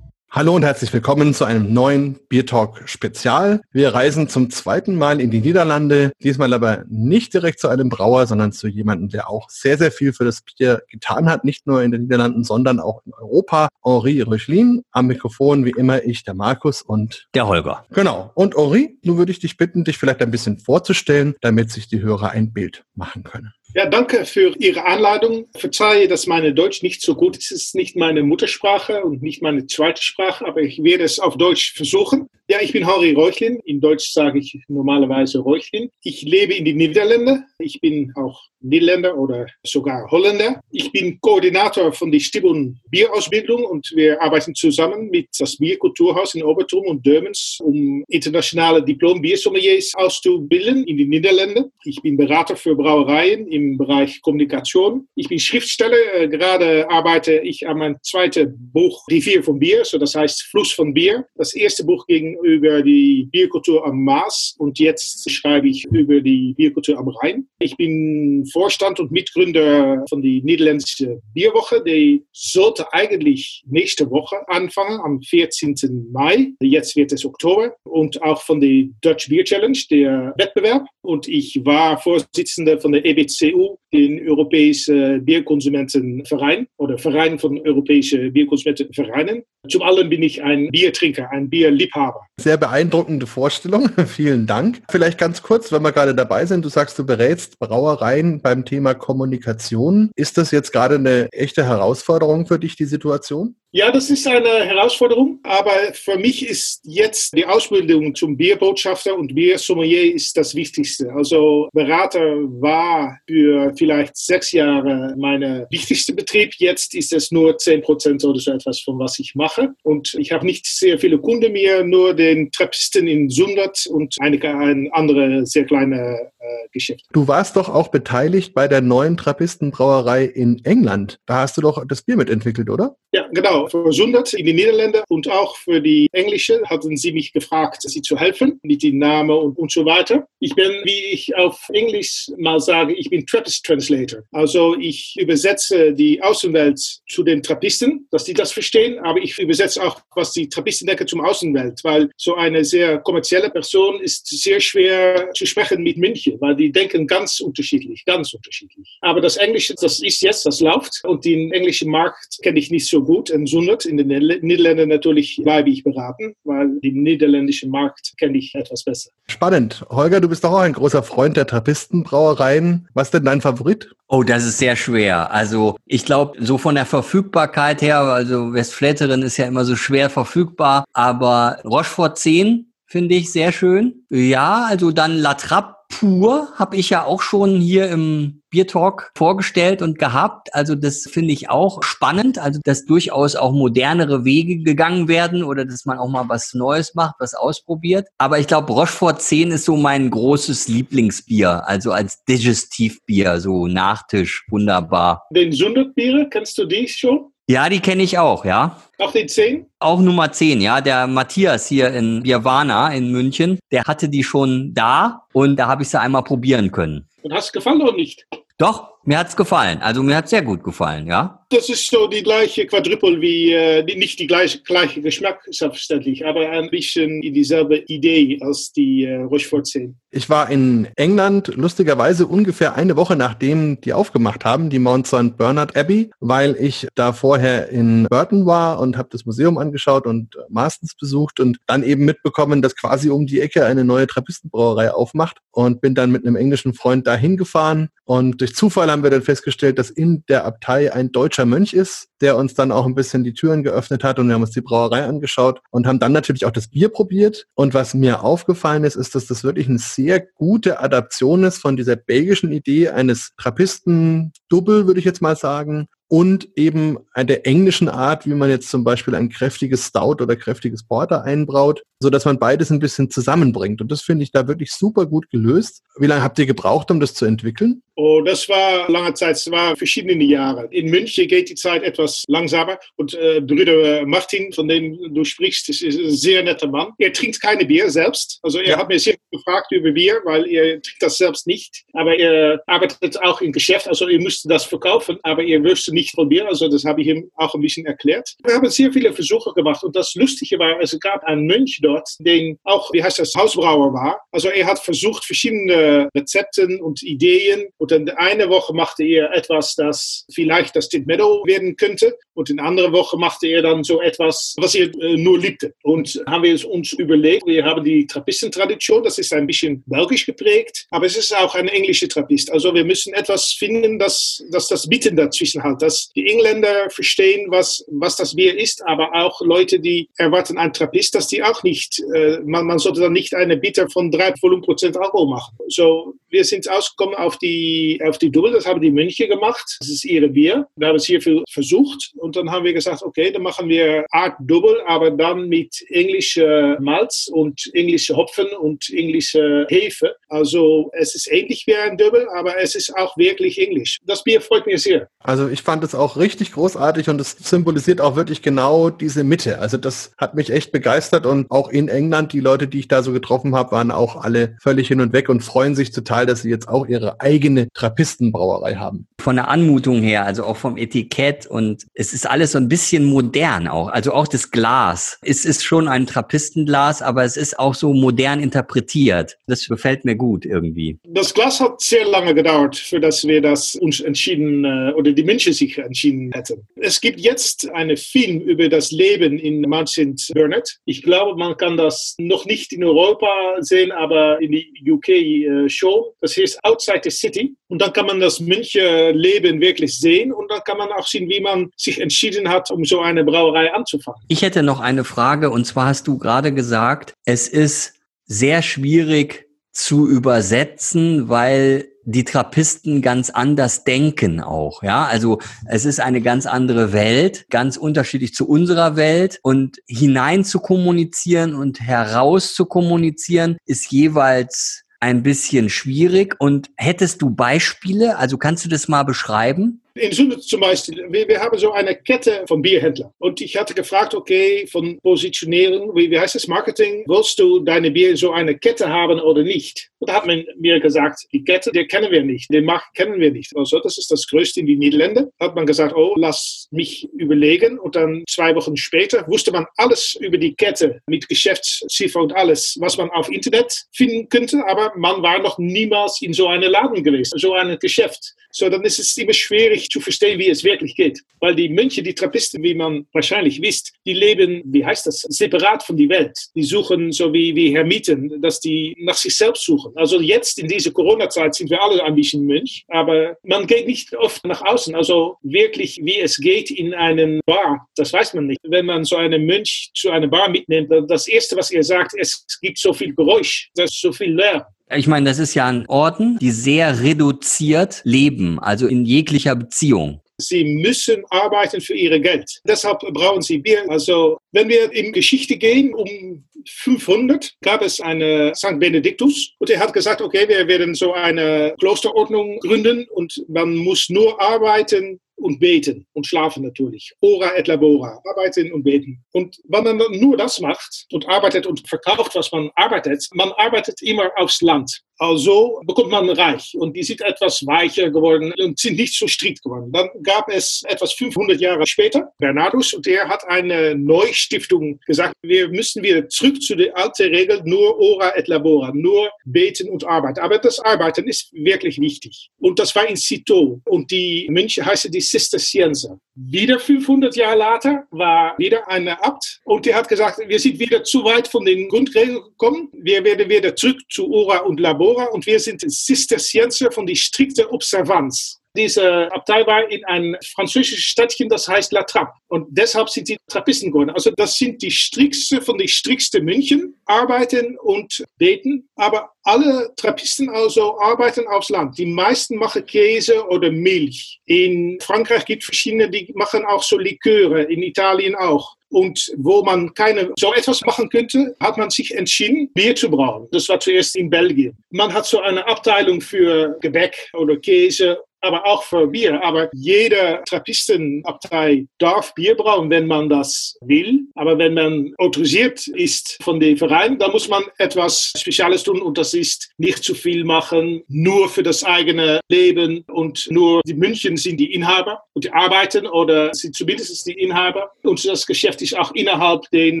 Hallo 0.30 0.54
und 0.54 0.62
herzlich 0.62 0.92
willkommen 0.92 1.32
zu 1.32 1.44
einem 1.44 1.72
neuen 1.72 2.18
Beer 2.28 2.44
Talk 2.44 2.82
Spezial. 2.86 3.62
Wir 3.70 3.94
reisen 3.94 4.28
zum 4.28 4.50
zweiten 4.50 4.96
Mal 4.96 5.20
in 5.20 5.30
die 5.30 5.40
Niederlande, 5.40 6.12
diesmal 6.22 6.52
aber 6.52 6.84
nicht 6.88 7.32
direkt 7.32 7.60
zu 7.60 7.68
einem 7.68 7.88
Brauer, 7.88 8.26
sondern 8.26 8.52
zu 8.52 8.68
jemandem, 8.68 9.08
der 9.08 9.30
auch 9.30 9.48
sehr, 9.48 9.78
sehr 9.78 9.90
viel 9.90 10.12
für 10.12 10.24
das 10.24 10.42
Bier 10.42 10.82
getan 10.90 11.30
hat, 11.30 11.44
nicht 11.44 11.66
nur 11.66 11.82
in 11.82 11.90
den 11.90 12.02
Niederlanden, 12.02 12.44
sondern 12.44 12.78
auch 12.78 13.02
in 13.06 13.12
Europa. 13.14 13.68
Henri 13.82 14.20
Röchlin, 14.20 14.82
am 14.90 15.06
Mikrofon 15.06 15.64
wie 15.64 15.74
immer 15.76 16.02
ich, 16.02 16.24
der 16.24 16.34
Markus 16.34 16.82
und 16.82 17.28
der 17.34 17.46
Holger. 17.46 17.84
Genau. 17.90 18.32
Und 18.34 18.54
Henri, 18.54 18.98
nun 19.02 19.16
würde 19.16 19.32
ich 19.32 19.38
dich 19.38 19.56
bitten, 19.56 19.84
dich 19.84 19.98
vielleicht 19.98 20.22
ein 20.22 20.30
bisschen 20.30 20.58
vorzustellen, 20.58 21.34
damit 21.40 21.70
sich 21.70 21.88
die 21.88 22.00
Hörer 22.00 22.30
ein 22.30 22.52
Bild 22.52 22.84
machen 22.94 23.22
können. 23.22 23.52
Ja, 23.74 23.86
danke 23.86 24.26
für 24.26 24.54
Ihre 24.58 24.84
Einladung. 24.84 25.46
Verzeihe, 25.56 26.06
dass 26.06 26.26
meine 26.26 26.52
Deutsch 26.52 26.82
nicht 26.82 27.00
so 27.00 27.14
gut 27.14 27.38
ist. 27.38 27.52
Es 27.52 27.64
ist 27.64 27.74
nicht 27.74 27.96
meine 27.96 28.22
Muttersprache 28.22 29.02
und 29.02 29.22
nicht 29.22 29.40
meine 29.40 29.66
zweite 29.66 30.02
Sprache, 30.02 30.46
aber 30.46 30.60
ich 30.60 30.82
werde 30.82 31.04
es 31.04 31.18
auf 31.18 31.38
Deutsch 31.38 31.72
versuchen. 31.72 32.28
Ja, 32.52 32.60
ich 32.60 32.74
bin 32.74 32.86
Harry 32.86 33.14
Reuchlin. 33.14 33.60
In 33.64 33.80
Deutsch 33.80 34.12
sage 34.12 34.38
ich 34.38 34.62
normalerweise 34.68 35.38
Reuchlin. 35.38 35.88
Ich 36.02 36.20
lebe 36.20 36.52
in 36.52 36.66
den 36.66 36.76
Niederlanden. 36.76 37.46
Ich 37.58 37.80
bin 37.80 38.12
auch 38.14 38.42
Niederländer 38.60 39.16
oder 39.16 39.46
sogar 39.64 40.10
Holländer. 40.10 40.60
Ich 40.70 40.92
bin 40.92 41.18
Koordinator 41.20 41.92
von 41.92 42.12
der 42.12 42.20
Stibbun 42.20 42.78
Bierausbildung 42.90 43.64
und 43.64 43.90
wir 43.94 44.20
arbeiten 44.20 44.54
zusammen 44.54 45.08
mit 45.10 45.28
das 45.38 45.56
Bierkulturhaus 45.56 46.34
in 46.34 46.42
Obertrum 46.42 46.86
und 46.86 47.06
Dörmens, 47.06 47.58
um 47.60 48.04
internationale 48.08 48.84
Diplom-Biersommeliers 48.84 49.92
auszubilden 49.94 50.84
in 50.84 50.98
den 50.98 51.08
Niederlanden. 51.08 51.72
Ich 51.84 52.00
bin 52.02 52.16
Berater 52.16 52.56
für 52.56 52.76
Brauereien 52.76 53.48
im 53.48 53.78
Bereich 53.78 54.20
Kommunikation. 54.20 55.08
Ich 55.14 55.28
bin 55.28 55.38
Schriftsteller. 55.38 55.96
Äh, 56.14 56.28
gerade 56.28 56.88
arbeite 56.90 57.38
ich 57.38 57.66
an 57.66 57.78
meinem 57.78 57.96
zweiten 58.02 58.70
Buch, 58.72 59.04
Die 59.10 59.22
Vier 59.22 59.42
von 59.42 59.58
Bier, 59.58 59.84
so 59.84 59.98
das 59.98 60.14
heißt 60.14 60.42
Fluss 60.42 60.72
von 60.72 60.92
Bier. 60.94 61.26
Das 61.34 61.54
erste 61.54 61.84
Buch 61.84 62.06
ging 62.06 62.36
über 62.42 62.82
die 62.82 63.28
Bierkultur 63.32 63.84
am 63.86 64.02
Maas 64.04 64.54
und 64.58 64.78
jetzt 64.78 65.30
schreibe 65.30 65.68
ich 65.68 65.84
über 65.86 66.20
die 66.20 66.54
Bierkultur 66.56 66.98
am 66.98 67.08
Rhein. 67.08 67.46
Ich 67.58 67.76
bin 67.76 68.44
Vorstand 68.52 69.00
und 69.00 69.10
Mitgründer 69.10 70.04
von 70.08 70.22
der 70.22 70.42
niederländischen 70.42 71.20
Bierwoche. 71.34 71.82
Die 71.84 72.24
sollte 72.32 72.92
eigentlich 72.92 73.62
nächste 73.66 74.10
Woche 74.10 74.36
anfangen, 74.48 75.00
am 75.00 75.20
14. 75.22 75.74
Mai. 76.12 76.52
Jetzt 76.60 76.96
wird 76.96 77.12
es 77.12 77.24
Oktober. 77.24 77.74
Und 77.84 78.22
auch 78.22 78.42
von 78.42 78.60
der 78.60 78.88
Dutch 79.00 79.28
Beer 79.28 79.44
Challenge, 79.44 79.78
der 79.90 80.34
Wettbewerb. 80.36 80.86
Und 81.02 81.28
ich 81.28 81.60
war 81.64 81.98
Vorsitzender 81.98 82.78
von 82.78 82.92
der 82.92 83.04
EBCU, 83.04 83.76
den 83.92 84.28
Europäischen 84.28 85.24
Bierkonsumentenverein 85.24 86.66
oder 86.78 86.98
Verein 86.98 87.38
von 87.38 87.60
Europäischen 87.60 88.32
Bierkonsumentenvereinen. 88.32 89.42
Zum 89.68 89.82
allem 89.82 90.08
bin 90.08 90.22
ich 90.22 90.42
ein 90.42 90.68
Biertrinker, 90.70 91.30
ein 91.30 91.48
Bierliebhaber. 91.48 92.20
Sehr 92.40 92.56
beeindruckende 92.56 93.26
Vorstellung. 93.26 93.90
Vielen 94.06 94.46
Dank. 94.46 94.82
Vielleicht 94.90 95.18
ganz 95.18 95.42
kurz, 95.42 95.70
wenn 95.70 95.82
wir 95.82 95.92
gerade 95.92 96.14
dabei 96.14 96.46
sind. 96.46 96.64
Du 96.64 96.68
sagst, 96.68 96.98
du 96.98 97.04
berätst 97.04 97.58
Brauereien 97.58 98.40
beim 98.40 98.64
Thema 98.64 98.94
Kommunikation. 98.94 100.10
Ist 100.16 100.38
das 100.38 100.50
jetzt 100.50 100.72
gerade 100.72 100.96
eine 100.96 101.28
echte 101.32 101.64
Herausforderung 101.64 102.46
für 102.46 102.58
dich, 102.58 102.76
die 102.76 102.86
Situation? 102.86 103.56
Ja, 103.74 103.90
das 103.90 104.10
ist 104.10 104.26
eine 104.26 104.66
Herausforderung, 104.66 105.40
aber 105.44 105.94
für 105.94 106.18
mich 106.18 106.46
ist 106.46 106.82
jetzt 106.84 107.34
die 107.34 107.46
Ausbildung 107.46 108.14
zum 108.14 108.36
Bierbotschafter 108.36 109.16
und 109.16 109.34
Biersommelier 109.34 110.14
ist 110.14 110.36
das 110.36 110.54
Wichtigste. 110.54 111.10
Also 111.10 111.70
Berater 111.72 112.20
war 112.60 113.18
für 113.26 113.72
vielleicht 113.78 114.14
sechs 114.14 114.52
Jahre 114.52 115.14
mein 115.16 115.40
wichtigster 115.70 116.12
Betrieb. 116.12 116.52
Jetzt 116.58 116.94
ist 116.94 117.14
es 117.14 117.30
nur 117.30 117.56
zehn 117.56 117.80
Prozent 117.80 118.22
oder 118.26 118.38
so 118.38 118.52
etwas 118.52 118.80
von 118.80 118.98
was 118.98 119.18
ich 119.18 119.34
mache. 119.34 119.72
Und 119.84 120.12
ich 120.18 120.32
habe 120.32 120.44
nicht 120.44 120.66
sehr 120.66 120.98
viele 120.98 121.18
Kunden 121.18 121.52
mehr, 121.52 121.82
nur 121.82 122.12
den 122.12 122.50
Trappisten 122.52 123.08
in 123.08 123.30
Sundert 123.30 123.86
und 123.86 124.14
einige 124.20 124.50
andere 124.92 125.46
sehr 125.46 125.64
kleine 125.64 126.31
äh, 126.42 126.68
Geschäfte. 126.72 127.04
Du 127.12 127.28
warst 127.28 127.56
doch 127.56 127.68
auch 127.68 127.88
beteiligt 127.88 128.54
bei 128.54 128.68
der 128.68 128.80
neuen 128.80 129.16
Trappistenbrauerei 129.16 130.24
in 130.24 130.64
England. 130.64 131.18
Da 131.26 131.42
hast 131.42 131.56
du 131.56 131.60
doch 131.60 131.84
das 131.86 132.02
Bier 132.02 132.16
mitentwickelt, 132.16 132.68
oder? 132.68 132.96
Ja, 133.14 133.28
genau. 133.30 133.68
Für 133.68 133.92
Sundert 133.92 134.32
in 134.32 134.46
den 134.46 134.56
Niederlanden 134.56 135.02
und 135.08 135.30
auch 135.30 135.56
für 135.56 135.80
die 135.80 136.08
Englische 136.12 136.62
hatten 136.64 136.96
sie 136.96 137.12
mich 137.12 137.32
gefragt, 137.32 137.82
sie 137.82 138.00
zu 138.00 138.16
helfen 138.16 138.58
mit 138.62 138.82
dem 138.82 138.98
Namen 138.98 139.30
und, 139.30 139.58
und 139.58 139.70
so 139.70 139.84
weiter. 139.84 140.26
Ich 140.40 140.54
bin, 140.54 140.70
wie 140.84 141.12
ich 141.12 141.36
auf 141.36 141.60
Englisch 141.72 142.30
mal 142.38 142.58
sage, 142.58 142.94
ich 142.94 143.10
bin 143.10 143.26
Trappist 143.26 143.64
Translator. 143.64 144.22
Also 144.32 144.76
ich 144.78 145.14
übersetze 145.20 145.92
die 145.92 146.22
Außenwelt 146.22 146.80
zu 147.06 147.22
den 147.22 147.42
Trappisten, 147.42 148.08
dass 148.10 148.24
die 148.24 148.34
das 148.34 148.50
verstehen, 148.52 148.98
aber 149.00 149.20
ich 149.20 149.38
übersetze 149.38 149.82
auch, 149.82 150.00
was 150.14 150.32
die 150.32 150.48
Trappisten 150.48 150.86
denken 150.86 151.06
zum 151.06 151.20
Außenwelt, 151.20 151.84
weil 151.84 152.10
so 152.16 152.34
eine 152.34 152.64
sehr 152.64 152.98
kommerzielle 152.98 153.50
Person 153.50 154.00
ist 154.00 154.26
sehr 154.26 154.60
schwer 154.60 155.30
zu 155.34 155.44
sprechen 155.44 155.82
mit 155.82 155.98
München, 155.98 156.31
weil 156.40 156.56
die 156.56 156.72
denken 156.72 157.06
ganz 157.06 157.40
unterschiedlich, 157.40 158.04
ganz 158.04 158.32
unterschiedlich. 158.32 158.98
Aber 159.00 159.20
das 159.20 159.36
Englische, 159.36 159.74
das 159.74 160.02
ist 160.02 160.22
jetzt, 160.22 160.46
das 160.46 160.60
läuft 160.60 161.00
und 161.04 161.24
den 161.24 161.52
englischen 161.52 161.90
Markt 161.90 162.38
kenne 162.42 162.58
ich 162.58 162.70
nicht 162.70 162.88
so 162.88 163.02
gut 163.02 163.30
in 163.30 163.46
Sundert. 163.46 163.84
In 163.84 163.96
den 163.96 164.08
Niederlanden 164.08 164.88
natürlich 164.88 165.40
bleibe 165.42 165.70
ich 165.70 165.84
beraten, 165.84 166.34
weil 166.44 166.80
den 166.80 167.02
niederländischen 167.02 167.70
Markt 167.70 168.12
kenne 168.18 168.38
ich 168.38 168.54
etwas 168.54 168.84
besser. 168.84 169.10
Spannend. 169.28 169.84
Holger, 169.88 170.20
du 170.20 170.28
bist 170.28 170.44
doch 170.44 170.52
auch 170.52 170.58
ein 170.58 170.72
großer 170.72 171.02
Freund 171.02 171.36
der 171.36 171.46
Trappistenbrauereien. 171.46 172.88
Was 172.94 173.08
ist 173.08 173.14
denn 173.14 173.24
dein 173.24 173.40
Favorit? 173.40 173.90
Oh, 174.08 174.22
das 174.22 174.44
ist 174.44 174.58
sehr 174.58 174.76
schwer. 174.76 175.32
Also 175.32 175.76
ich 175.86 176.04
glaube, 176.04 176.36
so 176.38 176.58
von 176.58 176.74
der 176.74 176.84
Verfügbarkeit 176.84 177.80
her, 177.80 178.00
also 178.00 178.52
Westfläterin 178.52 179.22
ist 179.22 179.38
ja 179.38 179.46
immer 179.46 179.64
so 179.64 179.74
schwer 179.74 180.10
verfügbar, 180.10 180.84
aber 180.92 181.58
Rochefort 181.64 182.18
10 182.18 182.72
finde 182.86 183.14
ich 183.14 183.32
sehr 183.32 183.52
schön. 183.52 184.04
Ja, 184.10 184.66
also 184.68 184.90
dann 184.90 185.16
La 185.16 185.32
Trappe 185.32 185.76
pur 185.92 186.48
habe 186.56 186.76
ich 186.76 186.90
ja 186.90 187.04
auch 187.04 187.22
schon 187.22 187.60
hier 187.60 187.88
im 187.88 188.42
Beer 188.50 188.66
Talk 188.66 189.12
vorgestellt 189.16 189.82
und 189.82 189.98
gehabt. 189.98 190.54
Also 190.54 190.74
das 190.74 191.08
finde 191.10 191.32
ich 191.32 191.48
auch 191.48 191.82
spannend, 191.82 192.38
also 192.38 192.60
dass 192.64 192.84
durchaus 192.84 193.36
auch 193.36 193.52
modernere 193.52 194.24
Wege 194.24 194.62
gegangen 194.62 195.06
werden 195.08 195.44
oder 195.44 195.64
dass 195.64 195.84
man 195.84 195.98
auch 195.98 196.08
mal 196.08 196.28
was 196.28 196.54
Neues 196.54 196.94
macht, 196.94 197.14
was 197.18 197.34
ausprobiert. 197.34 198.08
Aber 198.18 198.38
ich 198.38 198.46
glaube, 198.46 198.72
Rochefort 198.72 199.20
10 199.20 199.52
ist 199.52 199.64
so 199.64 199.76
mein 199.76 200.10
großes 200.10 200.68
Lieblingsbier, 200.68 201.66
also 201.66 201.92
als 201.92 202.24
Digestivbier, 202.24 203.40
so 203.40 203.66
Nachtisch, 203.66 204.44
wunderbar. 204.50 205.22
Den 205.30 205.52
Sundert-Biere, 205.52 206.28
kennst 206.28 206.58
du 206.58 206.66
die 206.66 206.88
schon? 206.88 207.31
Ja, 207.48 207.68
die 207.68 207.80
kenne 207.80 208.02
ich 208.02 208.18
auch, 208.18 208.44
ja. 208.44 208.80
Auch 208.98 209.12
die 209.12 209.26
10? 209.26 209.66
Auch 209.80 210.00
Nummer 210.00 210.30
10, 210.30 210.60
ja. 210.60 210.80
Der 210.80 211.06
Matthias 211.06 211.66
hier 211.66 211.92
in 211.92 212.22
Birvana 212.22 212.94
in 212.94 213.10
München, 213.10 213.58
der 213.70 213.84
hatte 213.84 214.08
die 214.08 214.22
schon 214.22 214.72
da 214.74 215.26
und 215.32 215.56
da 215.56 215.66
habe 215.66 215.82
ich 215.82 215.88
sie 215.88 216.00
einmal 216.00 216.22
probieren 216.22 216.70
können. 216.70 217.08
Und 217.22 217.32
hast 217.32 217.52
gefallen 217.52 217.82
oder 217.82 217.92
nicht? 217.92 218.26
Doch, 218.58 218.92
mir 219.04 219.18
hat's 219.18 219.34
gefallen. 219.36 219.80
Also 219.82 220.04
mir 220.04 220.16
hat's 220.16 220.30
sehr 220.30 220.42
gut 220.42 220.62
gefallen, 220.62 221.08
ja. 221.08 221.44
Das 221.48 221.68
ist 221.68 221.90
so 221.90 222.06
die 222.06 222.22
gleiche 222.22 222.64
Quadruple 222.64 223.20
wie, 223.20 223.52
äh, 223.52 223.82
nicht 223.96 224.20
die 224.20 224.28
gleiche, 224.28 224.60
gleiche 224.62 225.00
Geschmack, 225.00 225.42
selbstverständlich, 225.50 226.24
aber 226.24 226.48
ein 226.48 226.70
bisschen 226.70 227.20
dieselbe 227.22 227.78
Idee 227.88 228.38
als 228.40 228.72
die 228.72 229.04
äh, 229.04 229.22
Rochefort 229.22 229.66
10. 229.66 229.96
Ich 230.14 230.28
war 230.28 230.50
in 230.50 230.88
England, 230.96 231.54
lustigerweise 231.56 232.26
ungefähr 232.26 232.74
eine 232.74 232.96
Woche 232.96 233.16
nachdem 233.16 233.80
die 233.80 233.94
aufgemacht 233.94 234.44
haben, 234.44 234.68
die 234.68 234.78
Mount 234.78 235.06
St. 235.06 235.38
Bernard 235.38 235.74
Abbey, 235.74 236.10
weil 236.20 236.54
ich 236.60 236.86
da 236.94 237.14
vorher 237.14 237.70
in 237.70 238.04
Burton 238.10 238.44
war 238.44 238.78
und 238.78 238.98
habe 238.98 239.08
das 239.10 239.24
Museum 239.24 239.56
angeschaut 239.56 240.06
und 240.06 240.36
äh, 240.36 240.40
Marstons 240.50 240.96
besucht 241.00 241.40
und 241.40 241.60
dann 241.66 241.82
eben 241.82 242.04
mitbekommen, 242.04 242.60
dass 242.60 242.76
quasi 242.76 243.08
um 243.08 243.26
die 243.26 243.40
Ecke 243.40 243.64
eine 243.64 243.84
neue 243.84 244.06
Trappistenbrauerei 244.06 244.92
aufmacht 244.92 245.38
und 245.50 245.80
bin 245.80 245.94
dann 245.94 246.10
mit 246.10 246.26
einem 246.26 246.36
englischen 246.36 246.74
Freund 246.74 247.06
dahin 247.06 247.38
gefahren 247.38 247.88
und 248.04 248.40
durch 248.40 248.54
Zufall 248.54 248.90
haben 248.90 249.04
wir 249.04 249.10
dann 249.10 249.22
festgestellt, 249.22 249.78
dass 249.78 249.88
in 249.88 250.24
der 250.28 250.44
Abtei 250.44 250.92
ein 250.92 251.12
deutscher 251.12 251.46
Mönch 251.46 251.72
ist, 251.72 252.08
der 252.20 252.36
uns 252.36 252.54
dann 252.54 252.72
auch 252.72 252.84
ein 252.84 252.96
bisschen 252.96 253.22
die 253.22 253.32
Türen 253.32 253.62
geöffnet 253.62 254.02
hat 254.02 254.18
und 254.18 254.26
wir 254.26 254.34
haben 254.34 254.42
uns 254.42 254.50
die 254.50 254.60
Brauerei 254.60 255.04
angeschaut 255.04 255.60
und 255.70 255.86
haben 255.86 256.00
dann 256.00 256.12
natürlich 256.12 256.44
auch 256.44 256.50
das 256.50 256.68
Bier 256.68 256.88
probiert. 256.88 257.46
Und 257.54 257.74
was 257.74 257.94
mir 257.94 258.24
aufgefallen 258.24 258.84
ist, 258.84 258.96
ist, 258.96 259.14
dass 259.14 259.26
das 259.26 259.44
wirklich 259.44 259.68
eine 259.68 259.78
sehr 260.02 260.20
gute 260.20 260.80
Adaption 260.80 261.44
ist 261.44 261.58
von 261.58 261.76
dieser 261.76 261.94
belgischen 261.94 262.50
Idee 262.50 262.88
eines 262.88 263.32
Trappisten-Double, 263.36 264.86
würde 264.86 264.98
ich 264.98 265.06
jetzt 265.06 265.22
mal 265.22 265.36
sagen, 265.36 265.86
und 266.08 266.48
eben 266.56 266.98
der 267.16 267.46
englischen 267.46 267.88
Art, 267.88 268.26
wie 268.26 268.34
man 268.34 268.50
jetzt 268.50 268.68
zum 268.68 268.84
Beispiel 268.84 269.14
ein 269.14 269.30
kräftiges 269.30 269.86
Stout 269.86 270.22
oder 270.22 270.36
kräftiges 270.36 270.82
Porter 270.82 271.24
einbraut, 271.24 271.84
so 272.00 272.10
dass 272.10 272.26
man 272.26 272.38
beides 272.38 272.70
ein 272.70 272.80
bisschen 272.80 273.10
zusammenbringt. 273.10 273.80
Und 273.80 273.90
das 273.90 274.02
finde 274.02 274.24
ich 274.24 274.32
da 274.32 274.46
wirklich 274.46 274.72
super 274.72 275.06
gut 275.06 275.30
gelöst. 275.30 275.82
Wie 275.98 276.06
lange 276.06 276.22
habt 276.22 276.38
ihr 276.38 276.46
gebraucht, 276.46 276.90
um 276.90 277.00
das 277.00 277.14
zu 277.14 277.24
entwickeln? 277.24 277.82
Oh, 277.94 278.22
das 278.22 278.48
war 278.48 278.90
lange 278.90 279.12
Zeit, 279.12 279.36
es 279.36 279.50
war 279.50 279.76
verschiedene 279.76 280.24
Jahre. 280.24 280.66
In 280.70 280.88
München 280.88 281.28
geht 281.28 281.50
die 281.50 281.54
Zeit 281.54 281.82
etwas 281.82 282.24
langsamer 282.26 282.78
und 282.96 283.12
äh, 283.14 283.40
Bruder 283.40 284.06
Martin, 284.06 284.50
von 284.52 284.66
dem 284.66 285.14
du 285.14 285.24
sprichst, 285.24 285.68
ist, 285.68 285.82
ist, 285.82 285.98
ein 285.98 286.10
sehr 286.10 286.42
netter 286.42 286.68
Mann. 286.68 286.92
Er 286.98 287.12
trinkt 287.12 287.40
keine 287.40 287.66
Bier 287.66 287.90
selbst. 287.90 288.38
Also 288.42 288.60
er 288.60 288.70
ja. 288.70 288.78
hat 288.78 288.88
mir 288.88 288.98
sehr 288.98 289.16
gefragt 289.30 289.72
über 289.72 289.90
Bier, 289.90 290.20
weil 290.24 290.48
er 290.48 290.80
trinkt 290.80 291.02
das 291.02 291.18
selbst 291.18 291.46
nicht. 291.46 291.84
Aber 291.92 292.16
er 292.16 292.62
arbeitet 292.66 293.20
auch 293.22 293.42
im 293.42 293.52
Geschäft, 293.52 293.86
also 293.88 294.08
er 294.08 294.18
müsste 294.20 294.48
das 294.48 294.64
verkaufen, 294.64 295.18
aber 295.22 295.44
er 295.44 295.62
wüsste 295.62 295.92
nicht 295.92 296.14
von 296.14 296.30
Bier. 296.30 296.46
Also 296.46 296.68
das 296.68 296.84
habe 296.84 297.02
ich 297.02 297.08
ihm 297.08 297.30
auch 297.34 297.54
ein 297.54 297.60
bisschen 297.60 297.84
erklärt. 297.84 298.34
Wir 298.42 298.54
haben 298.54 298.70
sehr 298.70 298.90
viele 298.90 299.12
Versuche 299.12 299.52
gemacht 299.52 299.84
und 299.84 299.94
das 299.94 300.14
Lustige 300.14 300.58
war, 300.58 300.80
es 300.80 300.98
gab 300.98 301.22
einen 301.24 301.46
Mönch 301.46 301.78
dort, 301.82 302.08
den 302.20 302.58
auch, 302.64 302.90
wie 302.94 303.02
heißt 303.02 303.18
das, 303.18 303.34
Hausbrauer 303.34 303.92
war. 303.92 304.20
Also 304.30 304.48
er 304.48 304.66
hat 304.66 304.78
versucht, 304.78 305.24
verschiedene 305.26 306.08
Rezepten 306.16 306.80
und 306.80 307.02
Ideen 307.02 307.68
und 307.82 307.90
dann 307.90 308.08
eine 308.10 308.48
Woche 308.48 308.72
machte 308.72 309.02
er 309.02 309.34
etwas, 309.34 309.74
das 309.74 310.24
vielleicht 310.32 310.76
das 310.76 310.88
Tint 310.88 311.08
Meadow 311.08 311.44
werden 311.46 311.74
könnte. 311.74 312.16
Und 312.34 312.50
in 312.50 312.60
andere 312.60 312.92
Woche 312.92 313.16
machte 313.18 313.46
er 313.46 313.62
dann 313.62 313.84
so 313.84 314.00
etwas, 314.00 314.54
was 314.58 314.74
er 314.74 314.86
äh, 315.00 315.16
nur 315.16 315.38
liebte. 315.38 315.74
Und 315.82 316.22
haben 316.26 316.44
wir 316.44 316.70
uns 316.70 316.92
überlegt, 316.92 317.46
wir 317.46 317.64
haben 317.64 317.84
die 317.84 318.06
Trappistentradition, 318.06 319.02
das 319.02 319.18
ist 319.18 319.32
ein 319.32 319.46
bisschen 319.46 319.82
belgisch 319.86 320.26
geprägt, 320.26 320.86
aber 320.90 321.06
es 321.06 321.16
ist 321.16 321.36
auch 321.36 321.54
ein 321.54 321.68
englischer 321.68 322.08
Trappist. 322.08 322.50
Also 322.50 322.74
wir 322.74 322.84
müssen 322.84 323.12
etwas 323.12 323.52
finden, 323.52 323.98
das, 323.98 324.42
das 324.50 324.68
das 324.68 324.88
Bitten 324.88 325.16
dazwischen 325.16 325.62
hat, 325.62 325.82
dass 325.82 326.10
die 326.14 326.26
Engländer 326.26 326.88
verstehen, 326.90 327.50
was, 327.50 327.84
was 327.88 328.16
das 328.16 328.34
Bier 328.34 328.58
ist, 328.58 328.82
aber 328.86 329.14
auch 329.14 329.40
Leute, 329.42 329.80
die 329.80 330.08
erwarten 330.16 330.58
einen 330.58 330.72
Trappist, 330.72 331.14
dass 331.14 331.28
die 331.28 331.42
auch 331.42 331.62
nicht, 331.62 332.02
äh, 332.14 332.38
man, 332.44 332.66
man 332.66 332.78
sollte 332.78 333.00
dann 333.00 333.12
nicht 333.12 333.34
eine 333.34 333.56
Bitter 333.56 333.88
von 333.90 334.10
drei 334.10 334.32
Volumenprozent 334.40 334.96
Alkohol 334.96 335.28
machen. 335.28 335.56
So, 335.68 336.14
wir 336.30 336.44
sind 336.44 336.68
ausgekommen 336.68 337.14
auf 337.14 337.36
die 337.38 338.00
auf 338.04 338.18
die 338.18 338.30
Double, 338.30 338.52
das 338.52 338.66
haben 338.66 338.80
die 338.80 338.90
Mönche 338.90 339.28
gemacht. 339.28 339.76
Das 339.80 339.88
ist 339.88 340.04
ihre 340.04 340.28
Bier. 340.28 340.66
Wir 340.76 340.88
haben 340.88 340.96
es 340.96 341.06
hier 341.06 341.20
viel 341.20 341.42
versucht 341.50 342.12
und 342.22 342.36
dann 342.36 342.50
haben 342.50 342.64
wir 342.64 342.72
gesagt, 342.72 343.02
okay, 343.02 343.32
dann 343.32 343.42
machen 343.42 343.68
wir 343.68 344.06
Art 344.10 344.36
Double, 344.40 344.80
aber 344.86 345.10
dann 345.10 345.48
mit 345.48 345.84
englischer 345.88 346.80
Malz 346.80 347.28
und 347.30 347.68
englische 347.74 348.16
Hopfen 348.16 348.46
und 348.60 348.88
englische 348.90 349.66
Hefe. 349.68 350.14
Also 350.28 350.90
es 350.94 351.14
ist 351.14 351.30
ähnlich 351.30 351.64
wie 351.66 351.74
ein 351.74 351.98
Double, 351.98 352.28
aber 352.34 352.58
es 352.58 352.74
ist 352.76 352.96
auch 352.96 353.16
wirklich 353.16 353.58
englisch. 353.60 353.98
Das 354.06 354.22
Bier 354.22 354.40
freut 354.40 354.66
mich 354.66 354.82
sehr. 354.82 355.08
Also 355.18 355.48
ich 355.48 355.62
fand 355.62 355.82
es 355.82 355.94
auch 355.94 356.16
richtig 356.16 356.52
großartig 356.52 357.08
und 357.08 357.20
es 357.20 357.32
symbolisiert 357.32 358.00
auch 358.00 358.14
wirklich 358.14 358.40
genau 358.40 358.90
diese 358.90 359.24
Mitte. 359.24 359.58
Also 359.58 359.76
das 359.76 360.12
hat 360.16 360.34
mich 360.34 360.50
echt 360.50 360.70
begeistert 360.70 361.26
und 361.26 361.50
auch 361.50 361.70
in 361.70 361.88
England, 361.88 362.32
die 362.32 362.40
Leute, 362.40 362.68
die 362.68 362.78
ich 362.78 362.88
da 362.88 363.02
so 363.02 363.12
getroffen 363.12 363.54
habe, 363.56 363.72
waren 363.72 363.90
auch 363.90 364.16
alle 364.16 364.56
völlig 364.60 364.88
hin 364.88 365.00
und 365.00 365.12
weg 365.12 365.28
und 365.28 365.40
freuen 365.42 365.74
sich 365.74 365.90
total, 365.90 366.26
dass 366.26 366.42
sie 366.42 366.50
jetzt 366.50 366.68
auch 366.68 366.86
ihre 366.86 367.20
eigene 367.20 367.68
Trappistenbrauerei 367.74 368.76
haben. 368.76 369.08
Von 369.18 369.36
der 369.36 369.48
Anmutung 369.48 370.02
her, 370.02 370.24
also 370.24 370.44
auch 370.44 370.56
vom 370.56 370.76
Etikett 370.76 371.46
und 371.46 371.86
es 371.94 372.11
ist 372.12 372.28
alles 372.28 372.52
so 372.52 372.58
ein 372.58 372.68
bisschen 372.68 373.04
modern 373.04 373.68
auch. 373.68 373.88
Also 373.88 374.12
auch 374.12 374.28
das 374.28 374.50
Glas. 374.50 375.18
Es 375.22 375.44
ist 375.44 375.64
schon 375.64 375.88
ein 375.88 376.06
Trappistenglas, 376.06 377.02
aber 377.02 377.24
es 377.24 377.36
ist 377.36 377.58
auch 377.58 377.74
so 377.74 377.92
modern 377.92 378.40
interpretiert. 378.40 379.38
Das 379.46 379.66
gefällt 379.66 380.04
mir 380.04 380.16
gut 380.16 380.44
irgendwie. 380.44 380.98
Das 381.04 381.32
Glas 381.34 381.60
hat 381.60 381.80
sehr 381.80 382.04
lange 382.06 382.34
gedauert, 382.34 382.76
für 382.76 383.00
das 383.00 383.24
wir 383.26 383.40
das 383.40 383.74
uns 383.76 384.00
entschieden 384.00 384.64
äh, 384.64 384.92
oder 384.94 385.12
die 385.12 385.24
Menschen 385.24 385.52
sich 385.52 385.78
entschieden 385.78 386.30
hätten. 386.32 386.66
Es 386.76 387.00
gibt 387.00 387.20
jetzt 387.20 387.70
einen 387.70 387.96
Film 387.96 388.40
über 388.40 388.68
das 388.68 388.90
Leben 388.90 389.38
in 389.38 389.62
Mount 389.62 389.88
St. 389.88 390.32
Bernard. 390.34 390.78
Ich 390.84 391.02
glaube, 391.02 391.38
man 391.38 391.56
kann 391.56 391.76
das 391.76 392.14
noch 392.18 392.44
nicht 392.46 392.72
in 392.72 392.84
Europa 392.84 393.28
sehen, 393.60 393.92
aber 393.92 394.40
in 394.40 394.52
die 394.52 394.72
UK 394.90 395.08
äh, 395.08 395.68
schon. 395.68 396.04
Das 396.20 396.36
heißt 396.36 396.58
Outside 396.64 397.00
the 397.04 397.10
City. 397.10 397.54
Und 397.72 397.80
dann 397.80 397.94
kann 397.94 398.04
man 398.04 398.20
das 398.20 398.38
Münchner 398.38 399.12
Leben 399.12 399.58
wirklich 399.58 399.98
sehen 399.98 400.30
und 400.30 400.50
dann 400.50 400.60
kann 400.62 400.76
man 400.76 400.92
auch 400.92 401.06
sehen, 401.06 401.26
wie 401.30 401.40
man 401.40 401.70
sich 401.74 402.02
entschieden 402.02 402.46
hat, 402.50 402.70
um 402.70 402.84
so 402.84 403.00
eine 403.00 403.24
Brauerei 403.24 403.72
anzufangen. 403.72 404.20
Ich 404.28 404.42
hätte 404.42 404.62
noch 404.62 404.80
eine 404.80 405.04
Frage 405.04 405.48
und 405.48 405.64
zwar 405.64 405.86
hast 405.86 406.06
du 406.06 406.18
gerade 406.18 406.52
gesagt, 406.52 407.14
es 407.24 407.48
ist 407.48 407.94
sehr 408.26 408.60
schwierig 408.60 409.48
zu 409.72 410.06
übersetzen, 410.06 411.30
weil 411.30 411.88
die 412.04 412.24
Trappisten 412.24 413.00
ganz 413.00 413.30
anders 413.30 413.84
denken 413.84 414.40
auch, 414.42 414.82
ja. 414.82 415.06
Also 415.06 415.38
es 415.66 415.86
ist 415.86 415.98
eine 415.98 416.20
ganz 416.20 416.44
andere 416.44 416.92
Welt, 416.92 417.46
ganz 417.48 417.78
unterschiedlich 417.78 418.34
zu 418.34 418.46
unserer 418.46 418.96
Welt 418.96 419.38
und 419.42 419.78
hinein 419.86 420.44
zu 420.44 420.60
kommunizieren 420.60 421.54
und 421.54 421.80
heraus 421.80 422.52
zu 422.52 422.66
kommunizieren 422.66 423.56
ist 423.64 423.90
jeweils 423.90 424.81
ein 425.02 425.24
bisschen 425.24 425.68
schwierig. 425.68 426.36
Und 426.38 426.70
hättest 426.76 427.20
du 427.22 427.30
Beispiele? 427.30 428.16
Also 428.16 428.38
kannst 428.38 428.64
du 428.64 428.68
das 428.68 428.88
mal 428.88 429.02
beschreiben? 429.02 429.81
In 429.94 430.12
Sunde 430.12 430.38
zum 430.38 430.60
Beispiel, 430.60 431.04
wir, 431.10 431.28
wir, 431.28 431.40
haben 431.40 431.58
so 431.58 431.72
eine 431.72 431.94
Kette 431.94 432.44
von 432.48 432.62
Bierhändlern. 432.62 433.10
Und 433.18 433.40
ich 433.42 433.56
hatte 433.56 433.74
gefragt, 433.74 434.14
okay, 434.14 434.66
von 434.66 434.98
Positionierung, 435.00 435.94
wie, 435.94 436.10
wie 436.10 436.18
heißt 436.18 436.34
das, 436.34 436.48
Marketing, 436.48 437.04
willst 437.06 437.38
du 437.38 437.60
deine 437.60 437.90
Bier 437.90 438.10
in 438.10 438.16
so 438.16 438.32
eine 438.32 438.56
Kette 438.56 438.88
haben 438.88 439.20
oder 439.20 439.42
nicht? 439.42 439.90
Und 439.98 440.08
da 440.08 440.14
hat 440.14 440.26
man 440.26 440.44
mir 440.58 440.80
gesagt, 440.80 441.26
die 441.32 441.44
Kette, 441.44 441.70
die 441.72 441.86
kennen 441.86 442.10
wir 442.10 442.24
nicht, 442.24 442.52
den 442.52 442.64
Markt 442.64 442.94
kennen 442.94 443.20
wir 443.20 443.30
nicht. 443.30 443.54
Also 443.54 443.80
das 443.80 443.98
ist 443.98 444.10
das 444.10 444.26
Größte 444.26 444.60
in 444.60 444.66
die 444.66 444.76
Niederlande. 444.76 445.30
Da 445.38 445.46
hat 445.46 445.54
man 445.54 445.66
gesagt, 445.66 445.94
oh, 445.94 446.14
lass 446.16 446.68
mich 446.70 447.08
überlegen. 447.18 447.78
Und 447.78 447.94
dann 447.94 448.24
zwei 448.28 448.54
Wochen 448.54 448.76
später 448.76 449.26
wusste 449.28 449.52
man 449.52 449.66
alles 449.76 450.16
über 450.20 450.38
die 450.38 450.54
Kette 450.54 451.00
mit 451.06 451.28
Geschäftsziffer 451.28 452.20
und 452.20 452.34
alles, 452.34 452.76
was 452.80 452.96
man 452.96 453.10
auf 453.10 453.30
Internet 453.30 453.84
finden 453.92 454.28
könnte. 454.28 454.64
Aber 454.66 454.92
man 454.96 455.22
war 455.22 455.38
noch 455.40 455.58
niemals 455.58 456.20
in 456.22 456.32
so 456.32 456.48
einem 456.48 456.70
Laden 456.70 457.04
gewesen, 457.04 457.38
so 457.38 457.52
einem 457.52 457.78
Geschäft. 457.78 458.34
So, 458.50 458.68
dann 458.68 458.84
ist 458.84 458.98
es 458.98 459.16
immer 459.16 459.32
schwierig 459.32 459.81
zu 459.90 460.00
verstehen, 460.00 460.38
wie 460.38 460.48
es 460.48 460.64
wirklich 460.64 460.94
geht. 460.94 461.20
Weil 461.40 461.54
die 461.54 461.68
Mönche, 461.68 462.02
die 462.02 462.14
Trappisten, 462.14 462.62
wie 462.62 462.74
man 462.74 463.06
wahrscheinlich 463.12 463.60
wisst, 463.60 463.92
die 464.06 464.14
leben, 464.14 464.62
wie 464.66 464.84
heißt 464.84 465.06
das, 465.06 465.20
separat 465.20 465.82
von 465.82 465.96
der 465.96 466.08
Welt. 466.08 466.36
Die 466.54 466.62
suchen 466.62 467.12
so 467.12 467.32
wie, 467.32 467.54
wie 467.54 467.74
Hermiten, 467.74 468.40
dass 468.40 468.60
die 468.60 468.94
nach 468.98 469.16
sich 469.16 469.36
selbst 469.36 469.64
suchen. 469.64 469.92
Also 469.96 470.20
jetzt 470.20 470.58
in 470.58 470.68
dieser 470.68 470.90
Corona-Zeit 470.90 471.54
sind 471.54 471.70
wir 471.70 471.82
alle 471.82 472.02
ein 472.04 472.14
bisschen 472.14 472.44
Mönch, 472.44 472.84
aber 472.88 473.36
man 473.42 473.66
geht 473.66 473.86
nicht 473.86 474.14
oft 474.16 474.44
nach 474.46 474.62
außen. 474.62 474.94
Also 474.94 475.36
wirklich, 475.42 476.00
wie 476.02 476.18
es 476.18 476.36
geht 476.36 476.70
in 476.70 476.94
einen 476.94 477.40
Bar, 477.46 477.88
das 477.96 478.12
weiß 478.12 478.34
man 478.34 478.46
nicht. 478.46 478.60
Wenn 478.62 478.86
man 478.86 479.04
so 479.04 479.16
einen 479.16 479.44
Mönch 479.46 479.90
zu 479.94 480.10
einer 480.10 480.28
Bar 480.28 480.48
mitnimmt, 480.48 480.90
das 481.08 481.26
Erste, 481.28 481.56
was 481.56 481.70
er 481.70 481.82
sagt, 481.82 482.12
es 482.18 482.46
gibt 482.60 482.78
so 482.78 482.92
viel 482.92 483.14
Geräusch, 483.14 483.70
das 483.74 483.90
ist 483.90 484.00
so 484.00 484.12
viel 484.12 484.34
Lärm. 484.34 484.62
Ich 484.94 485.06
meine, 485.06 485.28
das 485.28 485.38
ist 485.38 485.54
ja 485.54 485.66
ein 485.66 485.86
Orden, 485.86 486.38
die 486.38 486.50
sehr 486.50 487.02
reduziert 487.02 488.02
leben, 488.04 488.58
also 488.58 488.86
in 488.86 489.04
jeglicher 489.04 489.56
Beziehung. 489.56 490.20
Sie 490.38 490.64
müssen 490.64 491.22
arbeiten 491.30 491.80
für 491.80 491.94
ihr 491.94 492.18
Geld. 492.18 492.60
Deshalb 492.66 493.00
brauchen 493.00 493.42
sie 493.42 493.58
Bier. 493.58 493.84
Also, 493.88 494.38
wenn 494.52 494.68
wir 494.68 494.92
in 494.92 495.12
Geschichte 495.12 495.56
gehen, 495.56 495.94
um 495.94 496.44
500 496.68 497.54
gab 497.62 497.82
es 497.82 498.00
eine 498.00 498.52
St. 498.54 498.78
Benediktus 498.78 499.52
und 499.58 499.70
er 499.70 499.80
hat 499.80 499.92
gesagt, 499.92 500.20
okay, 500.20 500.48
wir 500.48 500.66
werden 500.68 500.94
so 500.94 501.12
eine 501.12 501.74
Klosterordnung 501.78 502.58
gründen 502.60 503.06
und 503.10 503.44
man 503.48 503.74
muss 503.74 504.08
nur 504.08 504.40
arbeiten 504.40 505.20
und 505.42 505.58
beten 505.58 506.06
und 506.12 506.26
schlafen 506.26 506.62
natürlich. 506.62 507.12
Ora 507.20 507.56
et 507.56 507.66
labora, 507.66 508.20
arbeiten 508.24 508.72
und 508.72 508.82
beten. 508.82 509.24
Und 509.32 509.56
wenn 509.68 509.84
man 509.84 509.98
nur 510.12 510.36
das 510.36 510.60
macht 510.60 511.06
und 511.12 511.28
arbeitet 511.28 511.66
und 511.66 511.86
verkauft, 511.88 512.34
was 512.34 512.50
man 512.52 512.70
arbeitet, 512.74 513.26
man 513.32 513.52
arbeitet 513.52 514.00
immer 514.02 514.30
aufs 514.36 514.60
Land. 514.60 515.02
Also 515.22 515.80
bekommt 515.86 516.10
man 516.10 516.28
reich 516.30 516.74
und 516.74 516.96
die 516.96 517.04
sind 517.04 517.20
etwas 517.20 517.64
weicher 517.64 518.10
geworden 518.10 518.52
und 518.58 518.76
sind 518.80 518.96
nicht 518.96 519.16
so 519.16 519.28
strikt 519.28 519.62
geworden. 519.62 519.92
Dann 519.92 520.08
gab 520.24 520.48
es 520.48 520.82
etwas 520.88 521.12
500 521.12 521.60
Jahre 521.60 521.86
später 521.86 522.32
Bernardus 522.38 522.92
und 522.92 523.06
der 523.06 523.28
hat 523.28 523.46
eine 523.46 523.94
Neustiftung 523.94 524.98
gesagt, 525.06 525.36
wir 525.42 525.68
müssen 525.68 526.02
wieder 526.02 526.28
zurück 526.28 526.60
zu 526.60 526.74
der 526.74 526.96
alten 526.96 527.32
Regel, 527.32 527.62
nur 527.64 527.96
ora 528.00 528.36
et 528.36 528.48
labora, 528.48 528.90
nur 528.94 529.30
beten 529.44 529.88
und 529.90 530.04
arbeiten. 530.04 530.40
Aber 530.40 530.58
das 530.58 530.80
Arbeiten 530.80 531.28
ist 531.28 531.52
wirklich 531.52 532.00
wichtig. 532.00 532.50
Und 532.58 532.80
das 532.80 532.92
war 532.96 533.08
in 533.08 533.16
Citeaux 533.16 533.80
und 533.84 534.10
die 534.10 534.48
Mönche 534.50 534.84
heißen 534.84 535.12
die 535.12 535.20
Cistercienser. 535.32 536.18
Wieder 536.34 536.78
500 536.78 537.34
Jahre 537.36 537.58
later 537.58 538.06
war 538.10 538.54
wieder 538.58 538.86
ein 538.88 539.08
Abt 539.08 539.60
und 539.64 539.86
der 539.86 539.96
hat 539.96 540.08
gesagt, 540.08 540.38
wir 540.46 540.58
sind 540.58 540.78
wieder 540.78 541.02
zu 541.04 541.24
weit 541.24 541.48
von 541.48 541.64
den 541.64 541.88
Grundregeln 541.88 542.42
gekommen. 542.42 542.88
Wir 542.92 543.24
werden 543.24 543.48
wieder 543.48 543.74
zurück 543.74 544.00
zu 544.10 544.30
Ora 544.30 544.58
und 544.58 544.78
Labora 544.78 545.24
und 545.26 545.46
wir 545.46 545.58
sind 545.58 545.80
Cistercienser 545.80 546.92
von 546.92 547.06
der 547.06 547.14
strikten 547.14 547.66
Observanz. 547.66 548.61
Diese 548.76 549.30
Abtei 549.32 549.66
war 549.66 549.90
in 549.90 550.04
ein 550.06 550.36
französisches 550.54 551.04
Städtchen, 551.04 551.48
das 551.48 551.68
heißt 551.68 551.92
La 551.92 552.04
Trappe. 552.04 552.32
Und 552.48 552.66
deshalb 552.70 553.10
sind 553.10 553.26
sie 553.26 553.36
Trappisten 553.48 553.92
geworden. 553.92 554.10
Also 554.10 554.30
das 554.36 554.56
sind 554.56 554.80
die 554.82 554.90
strickste 554.90 555.60
von 555.60 555.76
den 555.76 555.88
stricksten 555.88 556.44
München, 556.44 556.94
arbeiten 557.04 557.76
und 557.82 558.24
beten. 558.38 558.88
Aber 558.96 559.30
alle 559.42 559.92
Trappisten 559.96 560.48
also 560.48 560.98
arbeiten 561.00 561.46
aufs 561.48 561.68
Land. 561.68 561.98
Die 561.98 562.06
meisten 562.06 562.56
machen 562.56 562.86
Käse 562.86 563.46
oder 563.48 563.70
Milch. 563.70 564.40
In 564.46 564.98
Frankreich 565.02 565.44
gibt 565.44 565.62
es 565.62 565.66
verschiedene, 565.66 566.08
die 566.08 566.32
machen 566.34 566.64
auch 566.64 566.82
so 566.82 566.96
Liköre, 566.96 567.64
in 567.64 567.82
Italien 567.82 568.34
auch. 568.34 568.76
Und 568.88 569.32
wo 569.38 569.62
man 569.62 569.92
keine 569.94 570.30
so 570.38 570.52
etwas 570.52 570.82
machen 570.82 571.08
könnte, 571.08 571.56
hat 571.60 571.78
man 571.78 571.88
sich 571.88 572.14
entschieden, 572.14 572.70
Bier 572.74 572.94
zu 572.94 573.10
brauen. 573.10 573.48
Das 573.50 573.68
war 573.70 573.80
zuerst 573.80 574.16
in 574.16 574.28
Belgien. 574.28 574.76
Man 574.90 575.12
hat 575.12 575.24
so 575.24 575.40
eine 575.40 575.66
Abteilung 575.66 576.20
für 576.20 576.76
Gebäck 576.80 577.30
oder 577.32 577.56
Käse 577.56 578.18
aber 578.42 578.66
auch 578.66 578.82
für 578.82 579.06
Bier. 579.06 579.42
Aber 579.42 579.70
jede 579.72 580.42
Trappistenabtei 580.46 581.86
darf 581.98 582.34
Bier 582.34 582.56
brauen, 582.56 582.90
wenn 582.90 583.06
man 583.06 583.28
das 583.28 583.76
will. 583.80 584.20
Aber 584.34 584.58
wenn 584.58 584.74
man 584.74 585.14
autorisiert 585.18 585.86
ist 585.88 586.36
von 586.42 586.60
dem 586.60 586.76
Verein, 586.76 587.18
dann 587.18 587.32
muss 587.32 587.48
man 587.48 587.64
etwas 587.78 588.32
Spezielles 588.36 588.82
tun 588.82 589.00
und 589.00 589.16
das 589.18 589.34
ist 589.34 589.70
nicht 589.78 590.02
zu 590.02 590.14
viel 590.14 590.44
machen, 590.44 591.02
nur 591.08 591.48
für 591.48 591.62
das 591.62 591.84
eigene 591.84 592.40
Leben 592.50 593.04
und 593.08 593.46
nur 593.50 593.80
die 593.86 593.94
München 593.94 594.36
sind 594.36 594.58
die 594.58 594.72
Inhaber 594.72 595.22
und 595.34 595.44
die 595.44 595.52
arbeiten 595.52 596.06
oder 596.06 596.52
sind 596.54 596.74
zumindest 596.74 597.26
die 597.26 597.32
Inhaber 597.32 597.90
und 598.02 598.24
das 598.24 598.46
Geschäft 598.46 598.82
ist 598.82 598.96
auch 598.98 599.12
innerhalb 599.14 599.68
den 599.70 600.00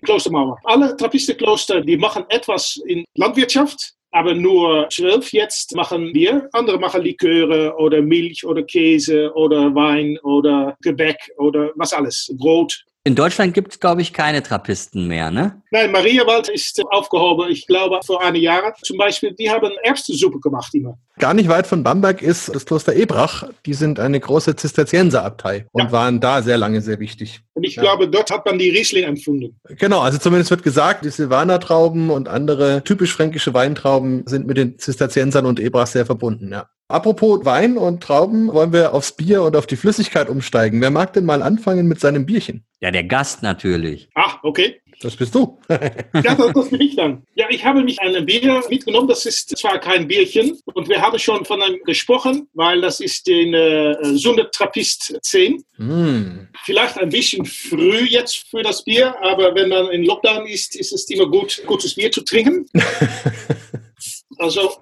Klostermauern. 0.00 0.58
Alle 0.64 0.96
Trappistenkloster, 0.96 1.80
die 1.80 1.96
machen 1.96 2.24
etwas 2.28 2.80
in 2.86 3.04
Landwirtschaft, 3.16 3.94
aber 4.12 4.34
nur 4.34 4.88
zwölf 4.90 5.32
jetzt 5.32 5.74
machen 5.74 6.14
wir. 6.14 6.48
Andere 6.52 6.78
machen 6.78 7.02
Liköre 7.02 7.74
oder 7.76 8.00
Milch 8.02 8.44
oder 8.44 8.62
Käse 8.62 9.32
oder 9.34 9.74
Wein 9.74 10.18
oder 10.22 10.76
Gebäck 10.82 11.18
oder 11.38 11.70
was 11.74 11.92
alles, 11.92 12.32
Brot. 12.38 12.84
In 13.04 13.14
Deutschland 13.14 13.54
gibt 13.54 13.72
es, 13.72 13.80
glaube 13.80 14.02
ich, 14.02 14.12
keine 14.12 14.42
Trappisten 14.42 15.08
mehr, 15.08 15.30
ne? 15.30 15.61
Nein, 15.72 15.90
Mariawald 15.90 16.50
ist 16.50 16.82
aufgehoben, 16.90 17.48
ich 17.50 17.66
glaube, 17.66 17.98
vor 18.04 18.22
einem 18.22 18.36
Jahr. 18.36 18.74
Zum 18.82 18.98
Beispiel, 18.98 19.32
die 19.32 19.48
haben 19.48 19.72
Erbsensuppe 19.82 20.38
gemacht 20.38 20.74
immer. 20.74 20.98
Gar 21.18 21.32
nicht 21.32 21.48
weit 21.48 21.66
von 21.66 21.82
Bamberg 21.82 22.20
ist 22.20 22.54
das 22.54 22.66
Kloster 22.66 22.94
Ebrach. 22.94 23.44
Die 23.64 23.72
sind 23.72 23.98
eine 23.98 24.20
große 24.20 24.54
Zisterzienserabtei 24.54 25.64
und 25.72 25.84
ja. 25.84 25.92
waren 25.92 26.20
da 26.20 26.42
sehr 26.42 26.58
lange 26.58 26.82
sehr 26.82 27.00
wichtig. 27.00 27.40
Und 27.54 27.64
ich 27.64 27.76
ja. 27.76 27.82
glaube, 27.82 28.06
dort 28.06 28.30
hat 28.30 28.44
man 28.44 28.58
die 28.58 28.68
Riesling 28.68 29.04
empfunden. 29.04 29.58
Genau, 29.78 30.00
also 30.00 30.18
zumindest 30.18 30.50
wird 30.50 30.62
gesagt, 30.62 31.06
die 31.06 31.10
Silvaner-Trauben 31.10 32.10
und 32.10 32.28
andere 32.28 32.84
typisch 32.84 33.14
fränkische 33.14 33.54
Weintrauben 33.54 34.24
sind 34.26 34.46
mit 34.46 34.58
den 34.58 34.78
Zisterziensern 34.78 35.46
und 35.46 35.58
Ebrach 35.58 35.86
sehr 35.86 36.04
verbunden, 36.04 36.52
ja. 36.52 36.68
Apropos 36.92 37.46
Wein 37.46 37.78
und 37.78 38.02
Trauben, 38.02 38.52
wollen 38.52 38.74
wir 38.74 38.92
aufs 38.92 39.12
Bier 39.12 39.42
und 39.42 39.56
auf 39.56 39.66
die 39.66 39.76
Flüssigkeit 39.76 40.28
umsteigen. 40.28 40.82
Wer 40.82 40.90
mag 40.90 41.14
denn 41.14 41.24
mal 41.24 41.40
anfangen 41.40 41.88
mit 41.88 42.00
seinem 42.00 42.26
Bierchen? 42.26 42.66
Ja, 42.80 42.90
der 42.90 43.04
Gast 43.04 43.42
natürlich. 43.42 44.10
Ah, 44.14 44.34
okay. 44.42 44.81
Das 45.02 45.16
bist 45.16 45.34
du. 45.34 45.58
ja, 45.68 46.34
das, 46.34 46.52
das 46.54 46.70
bin 46.70 46.80
ich 46.80 46.94
dann. 46.94 47.26
Ja, 47.34 47.46
ich 47.50 47.64
habe 47.64 47.82
mich 47.82 48.00
ein 48.00 48.24
Bier 48.24 48.62
mitgenommen. 48.70 49.08
Das 49.08 49.26
ist 49.26 49.56
zwar 49.58 49.78
kein 49.80 50.06
Bierchen 50.06 50.58
und 50.74 50.88
wir 50.88 51.02
haben 51.02 51.18
schon 51.18 51.44
von 51.44 51.60
einem 51.60 51.82
gesprochen, 51.84 52.48
weil 52.54 52.80
das 52.80 53.00
ist 53.00 53.26
den 53.26 53.52
äh, 53.52 53.96
Sunde 54.16 54.48
Trappist 54.52 55.18
10. 55.20 55.64
Mm. 55.78 56.48
Vielleicht 56.64 56.98
ein 56.98 57.08
bisschen 57.08 57.44
früh 57.44 58.04
jetzt 58.04 58.48
für 58.48 58.62
das 58.62 58.84
Bier, 58.84 59.14
aber 59.20 59.54
wenn 59.56 59.70
man 59.70 59.88
in 59.88 60.04
Lockdown 60.04 60.46
ist, 60.46 60.76
ist 60.76 60.92
es 60.92 61.10
immer 61.10 61.28
gut, 61.28 61.60
gutes 61.66 61.96
Bier 61.96 62.12
zu 62.12 62.22
trinken. 62.22 62.66
also. 64.38 64.72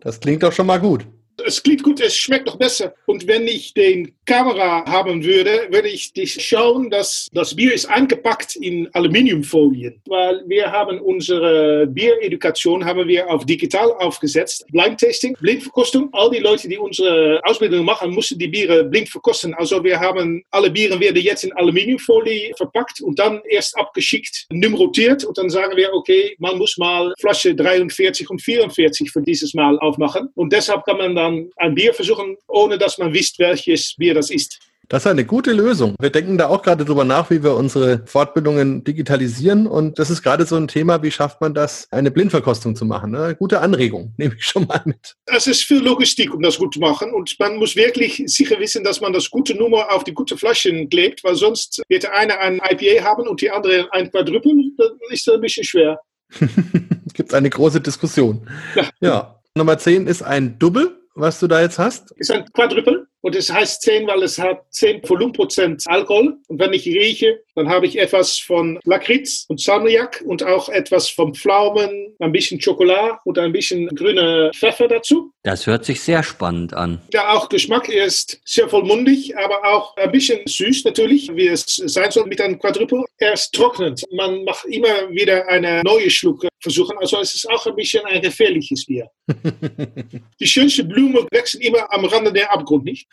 Das 0.00 0.20
klingt 0.20 0.42
doch 0.42 0.52
schon 0.52 0.66
mal 0.66 0.78
gut 0.78 1.06
es 1.50 1.62
klingt 1.62 1.82
gut, 1.82 2.00
es 2.00 2.16
schmeckt 2.16 2.46
noch 2.46 2.56
besser. 2.56 2.94
Und 3.06 3.26
wenn 3.26 3.46
ich 3.48 3.74
den 3.74 4.12
Kamera 4.24 4.84
haben 4.86 5.24
würde, 5.24 5.66
würde 5.70 5.88
ich 5.88 6.12
dich 6.12 6.34
schauen, 6.40 6.90
dass 6.90 7.28
das 7.32 7.56
Bier 7.56 7.74
ist 7.74 7.86
eingepackt 7.86 8.54
in 8.54 8.88
Aluminiumfolien, 8.92 10.00
weil 10.06 10.44
wir 10.46 10.70
haben 10.70 11.00
unsere 11.00 11.88
Bieredukation 11.88 12.84
haben 12.84 13.08
wir 13.08 13.28
auf 13.28 13.44
digital 13.44 13.90
aufgesetzt. 13.98 14.64
Blindtasting, 14.70 15.36
Blindverkostung. 15.40 16.08
All 16.12 16.30
die 16.30 16.38
Leute, 16.38 16.68
die 16.68 16.78
unsere 16.78 17.40
Ausbildung 17.42 17.84
machen, 17.84 18.12
mussten 18.12 18.38
die 18.38 18.46
Biere 18.46 18.84
blind 18.84 19.08
verkosten. 19.08 19.52
Also 19.54 19.82
wir 19.82 19.98
haben 19.98 20.44
alle 20.52 20.70
Biere 20.70 21.00
werden 21.00 21.20
jetzt 21.20 21.42
in 21.42 21.52
Aluminiumfolie 21.54 22.52
verpackt 22.56 23.00
und 23.00 23.18
dann 23.18 23.42
erst 23.48 23.76
abgeschickt, 23.76 24.46
nummeriert 24.52 25.24
und 25.24 25.36
dann 25.36 25.50
sagen 25.50 25.76
wir, 25.76 25.92
okay, 25.92 26.36
man 26.38 26.58
muss 26.58 26.78
mal 26.78 27.12
Flasche 27.18 27.56
43 27.56 28.30
und 28.30 28.40
44 28.40 29.10
für 29.10 29.22
dieses 29.22 29.54
Mal 29.54 29.76
aufmachen. 29.80 30.28
Und 30.34 30.52
deshalb 30.52 30.84
kann 30.84 30.98
man 30.98 31.16
dann 31.16 31.39
ein 31.56 31.74
Bier 31.74 31.94
versuchen, 31.94 32.36
ohne 32.48 32.78
dass 32.78 32.98
man 32.98 33.12
wisst, 33.12 33.38
welches 33.38 33.94
Bier 33.96 34.14
das 34.14 34.30
ist. 34.30 34.60
Das 34.90 35.04
ist 35.04 35.06
eine 35.06 35.24
gute 35.24 35.52
Lösung. 35.52 35.94
Wir 36.00 36.10
denken 36.10 36.36
da 36.36 36.48
auch 36.48 36.62
gerade 36.62 36.84
drüber 36.84 37.04
nach, 37.04 37.30
wie 37.30 37.44
wir 37.44 37.54
unsere 37.54 38.02
Fortbildungen 38.06 38.82
digitalisieren. 38.82 39.68
Und 39.68 40.00
das 40.00 40.10
ist 40.10 40.20
gerade 40.20 40.44
so 40.46 40.56
ein 40.56 40.66
Thema, 40.66 41.00
wie 41.04 41.12
schafft 41.12 41.40
man 41.40 41.54
das, 41.54 41.86
eine 41.92 42.10
Blindverkostung 42.10 42.74
zu 42.74 42.84
machen? 42.84 43.14
Eine 43.14 43.36
gute 43.36 43.60
Anregung, 43.60 44.14
nehme 44.18 44.34
ich 44.36 44.44
schon 44.44 44.66
mal 44.66 44.82
mit. 44.84 45.14
Es 45.26 45.46
ist 45.46 45.62
viel 45.62 45.78
Logistik, 45.78 46.34
um 46.34 46.42
das 46.42 46.58
gut 46.58 46.74
zu 46.74 46.80
machen. 46.80 47.12
Und 47.14 47.36
man 47.38 47.56
muss 47.58 47.76
wirklich 47.76 48.20
sicher 48.26 48.58
wissen, 48.58 48.82
dass 48.82 49.00
man 49.00 49.12
das 49.12 49.30
gute 49.30 49.54
Nummer 49.54 49.92
auf 49.92 50.02
die 50.02 50.12
gute 50.12 50.36
Flaschen 50.36 50.88
klebt, 50.88 51.22
weil 51.22 51.36
sonst 51.36 51.80
wird 51.88 52.02
der 52.02 52.16
eine 52.16 52.40
ein 52.40 52.60
IPA 52.60 53.04
haben 53.04 53.28
und 53.28 53.40
die 53.40 53.50
andere 53.52 53.86
ein 53.92 54.10
Quadruple. 54.10 54.72
Dann 54.76 54.88
ist 55.10 55.24
das 55.24 55.36
ein 55.36 55.40
bisschen 55.40 55.62
schwer. 55.62 56.00
Gibt 57.14 57.32
eine 57.32 57.48
große 57.48 57.80
Diskussion. 57.80 58.44
Ja. 58.74 58.90
ja. 59.00 59.40
Nummer 59.54 59.78
10 59.78 60.08
ist 60.08 60.22
ein 60.22 60.58
Double 60.58 60.99
was 61.14 61.40
du 61.40 61.46
da 61.46 61.60
jetzt 61.60 61.78
hast? 61.78 62.12
Ist 62.12 62.30
ein 62.30 62.44
Quadruple 62.52 63.06
und 63.20 63.36
es 63.36 63.52
heißt 63.52 63.82
10, 63.82 64.06
weil 64.06 64.22
es 64.22 64.38
hat 64.38 64.62
10 64.70 65.02
Volumenprozent 65.08 65.84
Alkohol. 65.86 66.38
Und 66.48 66.60
wenn 66.60 66.72
ich 66.72 66.86
rieche, 66.86 67.42
dann 67.54 67.68
habe 67.68 67.86
ich 67.86 67.98
etwas 67.98 68.38
von 68.38 68.78
Lakritz 68.84 69.44
und 69.48 69.60
Salmiak 69.60 70.22
und 70.26 70.42
auch 70.42 70.68
etwas 70.68 71.08
von 71.08 71.34
Pflaumen, 71.34 72.14
ein 72.18 72.32
bisschen 72.32 72.60
Schokolade 72.60 73.18
und 73.24 73.38
ein 73.38 73.52
bisschen 73.52 73.88
grüne 73.88 74.50
Pfeffer 74.54 74.88
dazu. 74.88 75.32
Das 75.42 75.66
hört 75.66 75.84
sich 75.84 76.00
sehr 76.00 76.22
spannend 76.22 76.74
an. 76.74 77.00
Ja, 77.12 77.32
auch 77.32 77.48
Geschmack 77.48 77.88
ist 77.88 78.40
sehr 78.44 78.68
vollmundig, 78.68 79.36
aber 79.36 79.64
auch 79.64 79.96
ein 79.96 80.12
bisschen 80.12 80.40
süß 80.46 80.84
natürlich, 80.84 81.30
wie 81.34 81.48
es 81.48 81.64
sein 81.64 82.10
soll 82.10 82.26
mit 82.26 82.40
einem 82.40 82.58
Quadruple. 82.58 83.04
Er 83.18 83.32
ist 83.32 83.52
trocknend. 83.52 84.04
Man 84.12 84.44
macht 84.44 84.66
immer 84.66 85.10
wieder 85.10 85.48
eine 85.48 85.82
neue 85.82 86.10
Schluck 86.10 86.46
versuchen. 86.60 86.96
Also 86.98 87.20
es 87.20 87.34
ist 87.34 87.48
auch 87.48 87.66
ein 87.66 87.74
bisschen 87.74 88.04
ein 88.04 88.20
gefährliches 88.20 88.84
Bier. 88.84 89.08
Die 90.40 90.46
schönste 90.46 90.84
Blume 90.84 91.26
wachsen 91.30 91.60
immer 91.60 91.92
am 91.92 92.04
Rande 92.04 92.32
der 92.32 92.52
Abgrund, 92.52 92.84
nicht? 92.84 93.08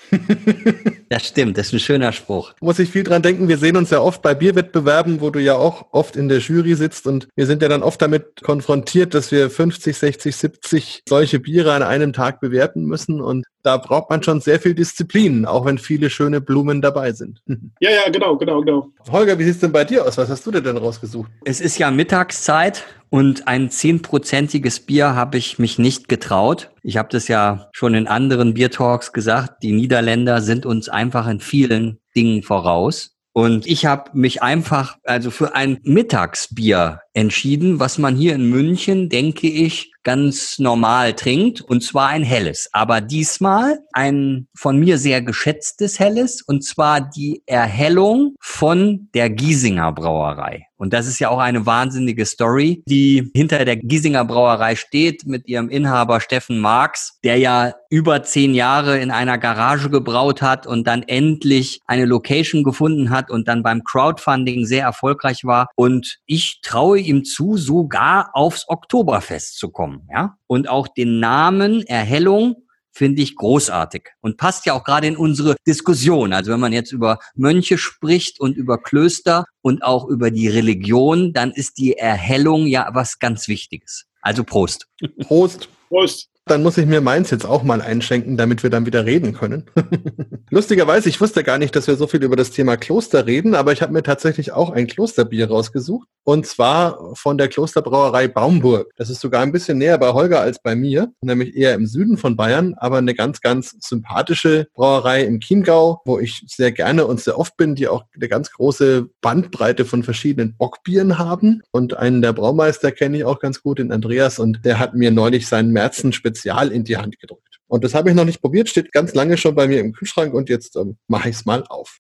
Das 1.10 1.28
stimmt, 1.28 1.58
das 1.58 1.68
ist 1.68 1.74
ein 1.74 1.80
schöner 1.80 2.12
Spruch. 2.12 2.54
Muss 2.60 2.80
ich 2.80 2.90
viel 2.90 3.04
dran 3.04 3.22
denken, 3.22 3.48
wir 3.48 3.58
sehen 3.58 3.78
uns 3.78 3.90
ja 3.92 4.02
oft 4.02 4.22
bei 4.22 4.34
Bierwettbewerben, 4.38 5.22
wo 5.22 5.30
du 5.30 5.40
ja 5.40 5.56
auch 5.56 5.88
oft 5.92 6.16
in 6.16 6.30
der 6.30 6.40
Jury 6.40 6.76
sitzt 6.76 7.06
und 7.06 7.28
wir 7.36 7.46
sind 7.46 7.62
ja 7.62 7.68
dann 7.68 7.84
oft 7.84 8.02
damit 8.02 8.42
konfrontiert, 8.44 9.14
dass 9.14 9.32
wir 9.32 9.50
50, 9.50 9.98
60, 9.98 10.36
70 10.36 11.02
solche 11.08 11.40
Biere 11.40 11.74
an 11.74 11.84
einem 11.84 12.14
Tag 12.14 12.40
bewerten 12.40 12.86
müssen 12.86 13.22
und 13.22 13.46
da 13.64 13.76
braucht 13.76 14.10
man 14.10 14.24
schon 14.24 14.40
sehr 14.40 14.62
viel 14.62 14.74
Disziplin, 14.74 15.46
auch 15.46 15.66
wenn 15.66 15.78
viele 15.78 16.10
schöne 16.10 16.40
Blumen 16.40 16.82
dabei 16.82 17.12
sind. 17.12 17.42
Ja, 17.80 17.92
ja, 17.92 18.10
genau, 18.10 18.36
genau, 18.38 18.62
genau. 18.62 18.92
Holger, 19.12 19.38
wie 19.38 19.44
sieht 19.44 19.56
es 19.56 19.60
denn 19.60 19.72
bei 19.72 19.84
dir 19.84 20.06
aus? 20.06 20.18
Was 20.18 20.30
hast 20.30 20.46
du 20.46 20.52
denn 20.52 20.78
rausgesucht? 20.78 21.30
Es 21.46 21.62
ist 21.62 21.78
ja 21.78 21.92
Mittagszeit 21.92 22.86
und 23.10 23.48
ein 23.48 23.70
zehnprozentiges 23.70 24.80
Bier 24.80 25.16
habe 25.16 25.38
ich 25.38 25.60
mich 25.60 25.78
nicht 25.78 26.10
getraut. 26.10 26.72
Ich 26.82 26.98
habe 26.98 27.10
das 27.12 27.28
ja 27.28 27.70
schon 27.72 27.94
in 27.94 28.08
anderen 28.08 28.54
Biertalks 28.54 29.14
gesagt. 29.14 29.64
Die 29.64 29.72
Niederländer 29.72 30.42
sind 30.42 30.66
uns 30.66 30.90
einfach 30.90 31.28
in 31.28 31.40
vielen 31.40 32.00
Dingen 32.16 32.44
voraus. 32.44 33.17
Und 33.38 33.68
ich 33.68 33.86
habe 33.86 34.10
mich 34.18 34.42
einfach 34.42 34.98
also 35.04 35.30
für 35.30 35.54
ein 35.54 35.78
Mittagsbier 35.84 37.02
entschieden, 37.18 37.80
was 37.80 37.98
man 37.98 38.16
hier 38.16 38.36
in 38.36 38.48
München, 38.48 39.10
denke 39.10 39.48
ich, 39.48 39.92
ganz 40.04 40.60
normal 40.60 41.14
trinkt, 41.14 41.62
und 41.62 41.84
zwar 41.84 42.10
ein 42.10 42.24
helles. 42.24 42.70
Aber 42.72 43.02
diesmal 43.02 43.80
ein 43.92 44.48
von 44.56 44.78
mir 44.78 44.98
sehr 45.00 45.22
geschätztes 45.22 46.00
helles, 46.00 46.42
und 46.44 46.64
zwar 46.64 47.02
die 47.02 47.42
Erhellung 47.46 48.36
von 48.40 49.10
der 49.14 49.30
Giesinger 49.30 49.92
Brauerei. 49.92 50.68
Und 50.78 50.94
das 50.94 51.08
ist 51.08 51.20
ja 51.20 51.30
auch 51.30 51.40
eine 51.40 51.66
wahnsinnige 51.66 52.26
Story, 52.26 52.84
die 52.88 53.32
hinter 53.34 53.66
der 53.66 53.78
Giesinger 53.78 54.26
Brauerei 54.26 54.76
steht 54.76 55.26
mit 55.26 55.48
ihrem 55.48 55.70
Inhaber 55.70 56.22
Steffen 56.22 56.60
Marx, 56.60 57.18
der 57.24 57.38
ja 57.38 57.74
über 57.90 58.22
zehn 58.22 58.54
Jahre 58.54 59.00
in 59.00 59.10
einer 59.10 59.40
Garage 59.40 59.90
gebraut 59.90 60.42
hat 60.42 60.68
und 60.68 60.86
dann 60.86 61.02
endlich 61.04 61.80
eine 61.88 62.06
Location 62.06 62.64
gefunden 62.64 63.10
hat 63.10 63.32
und 63.32 63.48
dann 63.48 63.64
beim 63.64 63.84
Crowdfunding 63.84 64.66
sehr 64.66 64.84
erfolgreich 64.84 65.46
war. 65.46 65.68
Und 65.76 66.20
ich 66.28 66.60
traue 66.62 67.00
ihm 67.08 67.24
zu, 67.26 67.58
sogar 67.58 68.32
aufs 68.34 68.68
Oktoberfest 68.68 69.58
zu 69.58 69.70
kommen. 69.70 70.08
Ja? 70.12 70.38
Und 70.48 70.70
auch 70.70 70.88
den 70.88 71.20
Namen 71.20 71.82
Erhellung 71.84 72.68
finde 72.98 73.22
ich 73.22 73.36
großartig 73.36 74.10
und 74.22 74.38
passt 74.38 74.66
ja 74.66 74.74
auch 74.74 74.84
gerade 74.84 75.06
in 75.06 75.16
unsere 75.16 75.56
Diskussion. 75.68 76.34
Also 76.34 76.52
wenn 76.52 76.60
man 76.60 76.74
jetzt 76.74 76.92
über 76.92 77.20
Mönche 77.36 77.78
spricht 77.78 78.40
und 78.40 78.58
über 78.58 78.82
Klöster 78.82 79.46
und 79.62 79.84
auch 79.84 80.08
über 80.08 80.32
die 80.32 80.48
Religion, 80.48 81.32
dann 81.32 81.52
ist 81.52 81.78
die 81.78 81.94
Erhellung 81.94 82.66
ja 82.66 82.90
was 82.94 83.20
ganz 83.20 83.48
Wichtiges. 83.48 84.08
Also 84.22 84.44
Prost. 84.44 84.88
Prost. 85.28 85.70
Prost. 85.90 86.30
Dann 86.48 86.64
muss 86.64 86.78
ich 86.78 86.86
mir 86.86 87.02
meins 87.02 87.30
jetzt 87.30 87.46
auch 87.46 87.64
mal 87.64 87.82
einschenken, 87.82 88.38
damit 88.38 88.64
wir 88.64 88.70
dann 88.70 88.86
wieder 88.86 89.06
reden 89.06 89.34
können. 89.34 89.66
Lustigerweise, 90.50 91.10
ich 91.10 91.20
wusste 91.20 91.44
gar 91.44 91.58
nicht, 91.58 91.76
dass 91.76 91.88
wir 91.88 91.96
so 91.96 92.08
viel 92.08 92.24
über 92.24 92.38
das 92.38 92.52
Thema 92.52 92.78
Kloster 92.78 93.26
reden, 93.26 93.54
aber 93.54 93.74
ich 93.74 93.82
habe 93.82 93.92
mir 93.92 94.04
tatsächlich 94.04 94.54
auch 94.54 94.70
ein 94.70 94.88
Klosterbier 94.88 95.50
rausgesucht. 95.50 96.08
Und 96.24 96.46
zwar 96.46 97.16
von 97.16 97.38
der 97.38 97.48
Klosterbrauerei 97.48 98.28
Baumburg. 98.28 98.92
Das 98.96 99.10
ist 99.10 99.22
sogar 99.22 99.42
ein 99.42 99.52
bisschen 99.52 99.78
näher 99.78 99.98
bei 99.98 100.14
Holger 100.14 100.42
als 100.42 100.62
bei 100.62 100.76
mir, 100.76 101.12
nämlich 101.22 101.56
eher 101.56 101.74
im 101.74 101.86
Süden 101.86 102.18
von 102.18 102.36
Bayern, 102.36 102.76
aber 102.78 102.98
eine 102.98 103.14
ganz, 103.14 103.42
ganz 103.42 103.76
sympathische 103.80 104.68
Brauerei 104.74 105.24
im 105.24 105.40
Chiemgau, 105.40 106.02
wo 106.06 106.20
ich 106.20 106.44
sehr 106.48 106.72
gerne 106.72 107.08
und 107.08 107.20
sehr 107.20 107.38
oft 107.38 107.58
bin, 107.58 107.76
die 107.76 107.88
auch 107.88 108.04
eine 108.16 108.28
ganz 108.28 108.52
große 108.52 109.10
Bandbreite 109.22 109.86
von 109.86 110.04
verschiedenen 110.04 110.56
Bockbieren 110.58 111.18
haben. 111.18 111.62
Und 111.72 111.96
einen 111.96 112.22
der 112.22 112.34
Braumeister 112.34 112.92
kenne 112.92 113.18
ich 113.18 113.26
auch 113.26 113.40
ganz 113.40 113.62
gut, 113.62 113.80
den 113.80 113.92
Andreas, 113.92 114.40
und 114.40 114.66
der 114.66 114.80
hat 114.80 114.94
mir 114.94 115.12
neulich 115.12 115.48
seinen 115.48 115.72
Märzen 115.72 116.14
Spezial 116.38 116.72
in 116.72 116.84
die 116.84 116.98
Hand 116.98 117.20
gedrückt. 117.20 117.60
Und 117.68 117.84
das 117.84 117.94
habe 117.94 118.10
ich 118.10 118.16
noch 118.16 118.26
nicht 118.26 118.42
probiert, 118.42 118.70
steht 118.70 118.92
ganz 118.92 119.14
lange 119.14 119.38
schon 119.38 119.56
bei 119.56 119.68
mir 119.68 119.80
im 119.80 119.92
Kühlschrank 119.92 120.34
und 120.34 120.50
jetzt 120.50 120.76
ähm, 120.76 120.98
mache 121.08 121.30
ich 121.30 121.36
es 121.36 121.46
mal 121.46 121.64
auf. 121.68 121.98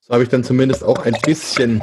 So 0.00 0.14
habe 0.14 0.22
ich 0.22 0.28
dann 0.28 0.44
zumindest 0.44 0.82
auch 0.82 1.04
ein 1.04 1.16
bisschen 1.24 1.82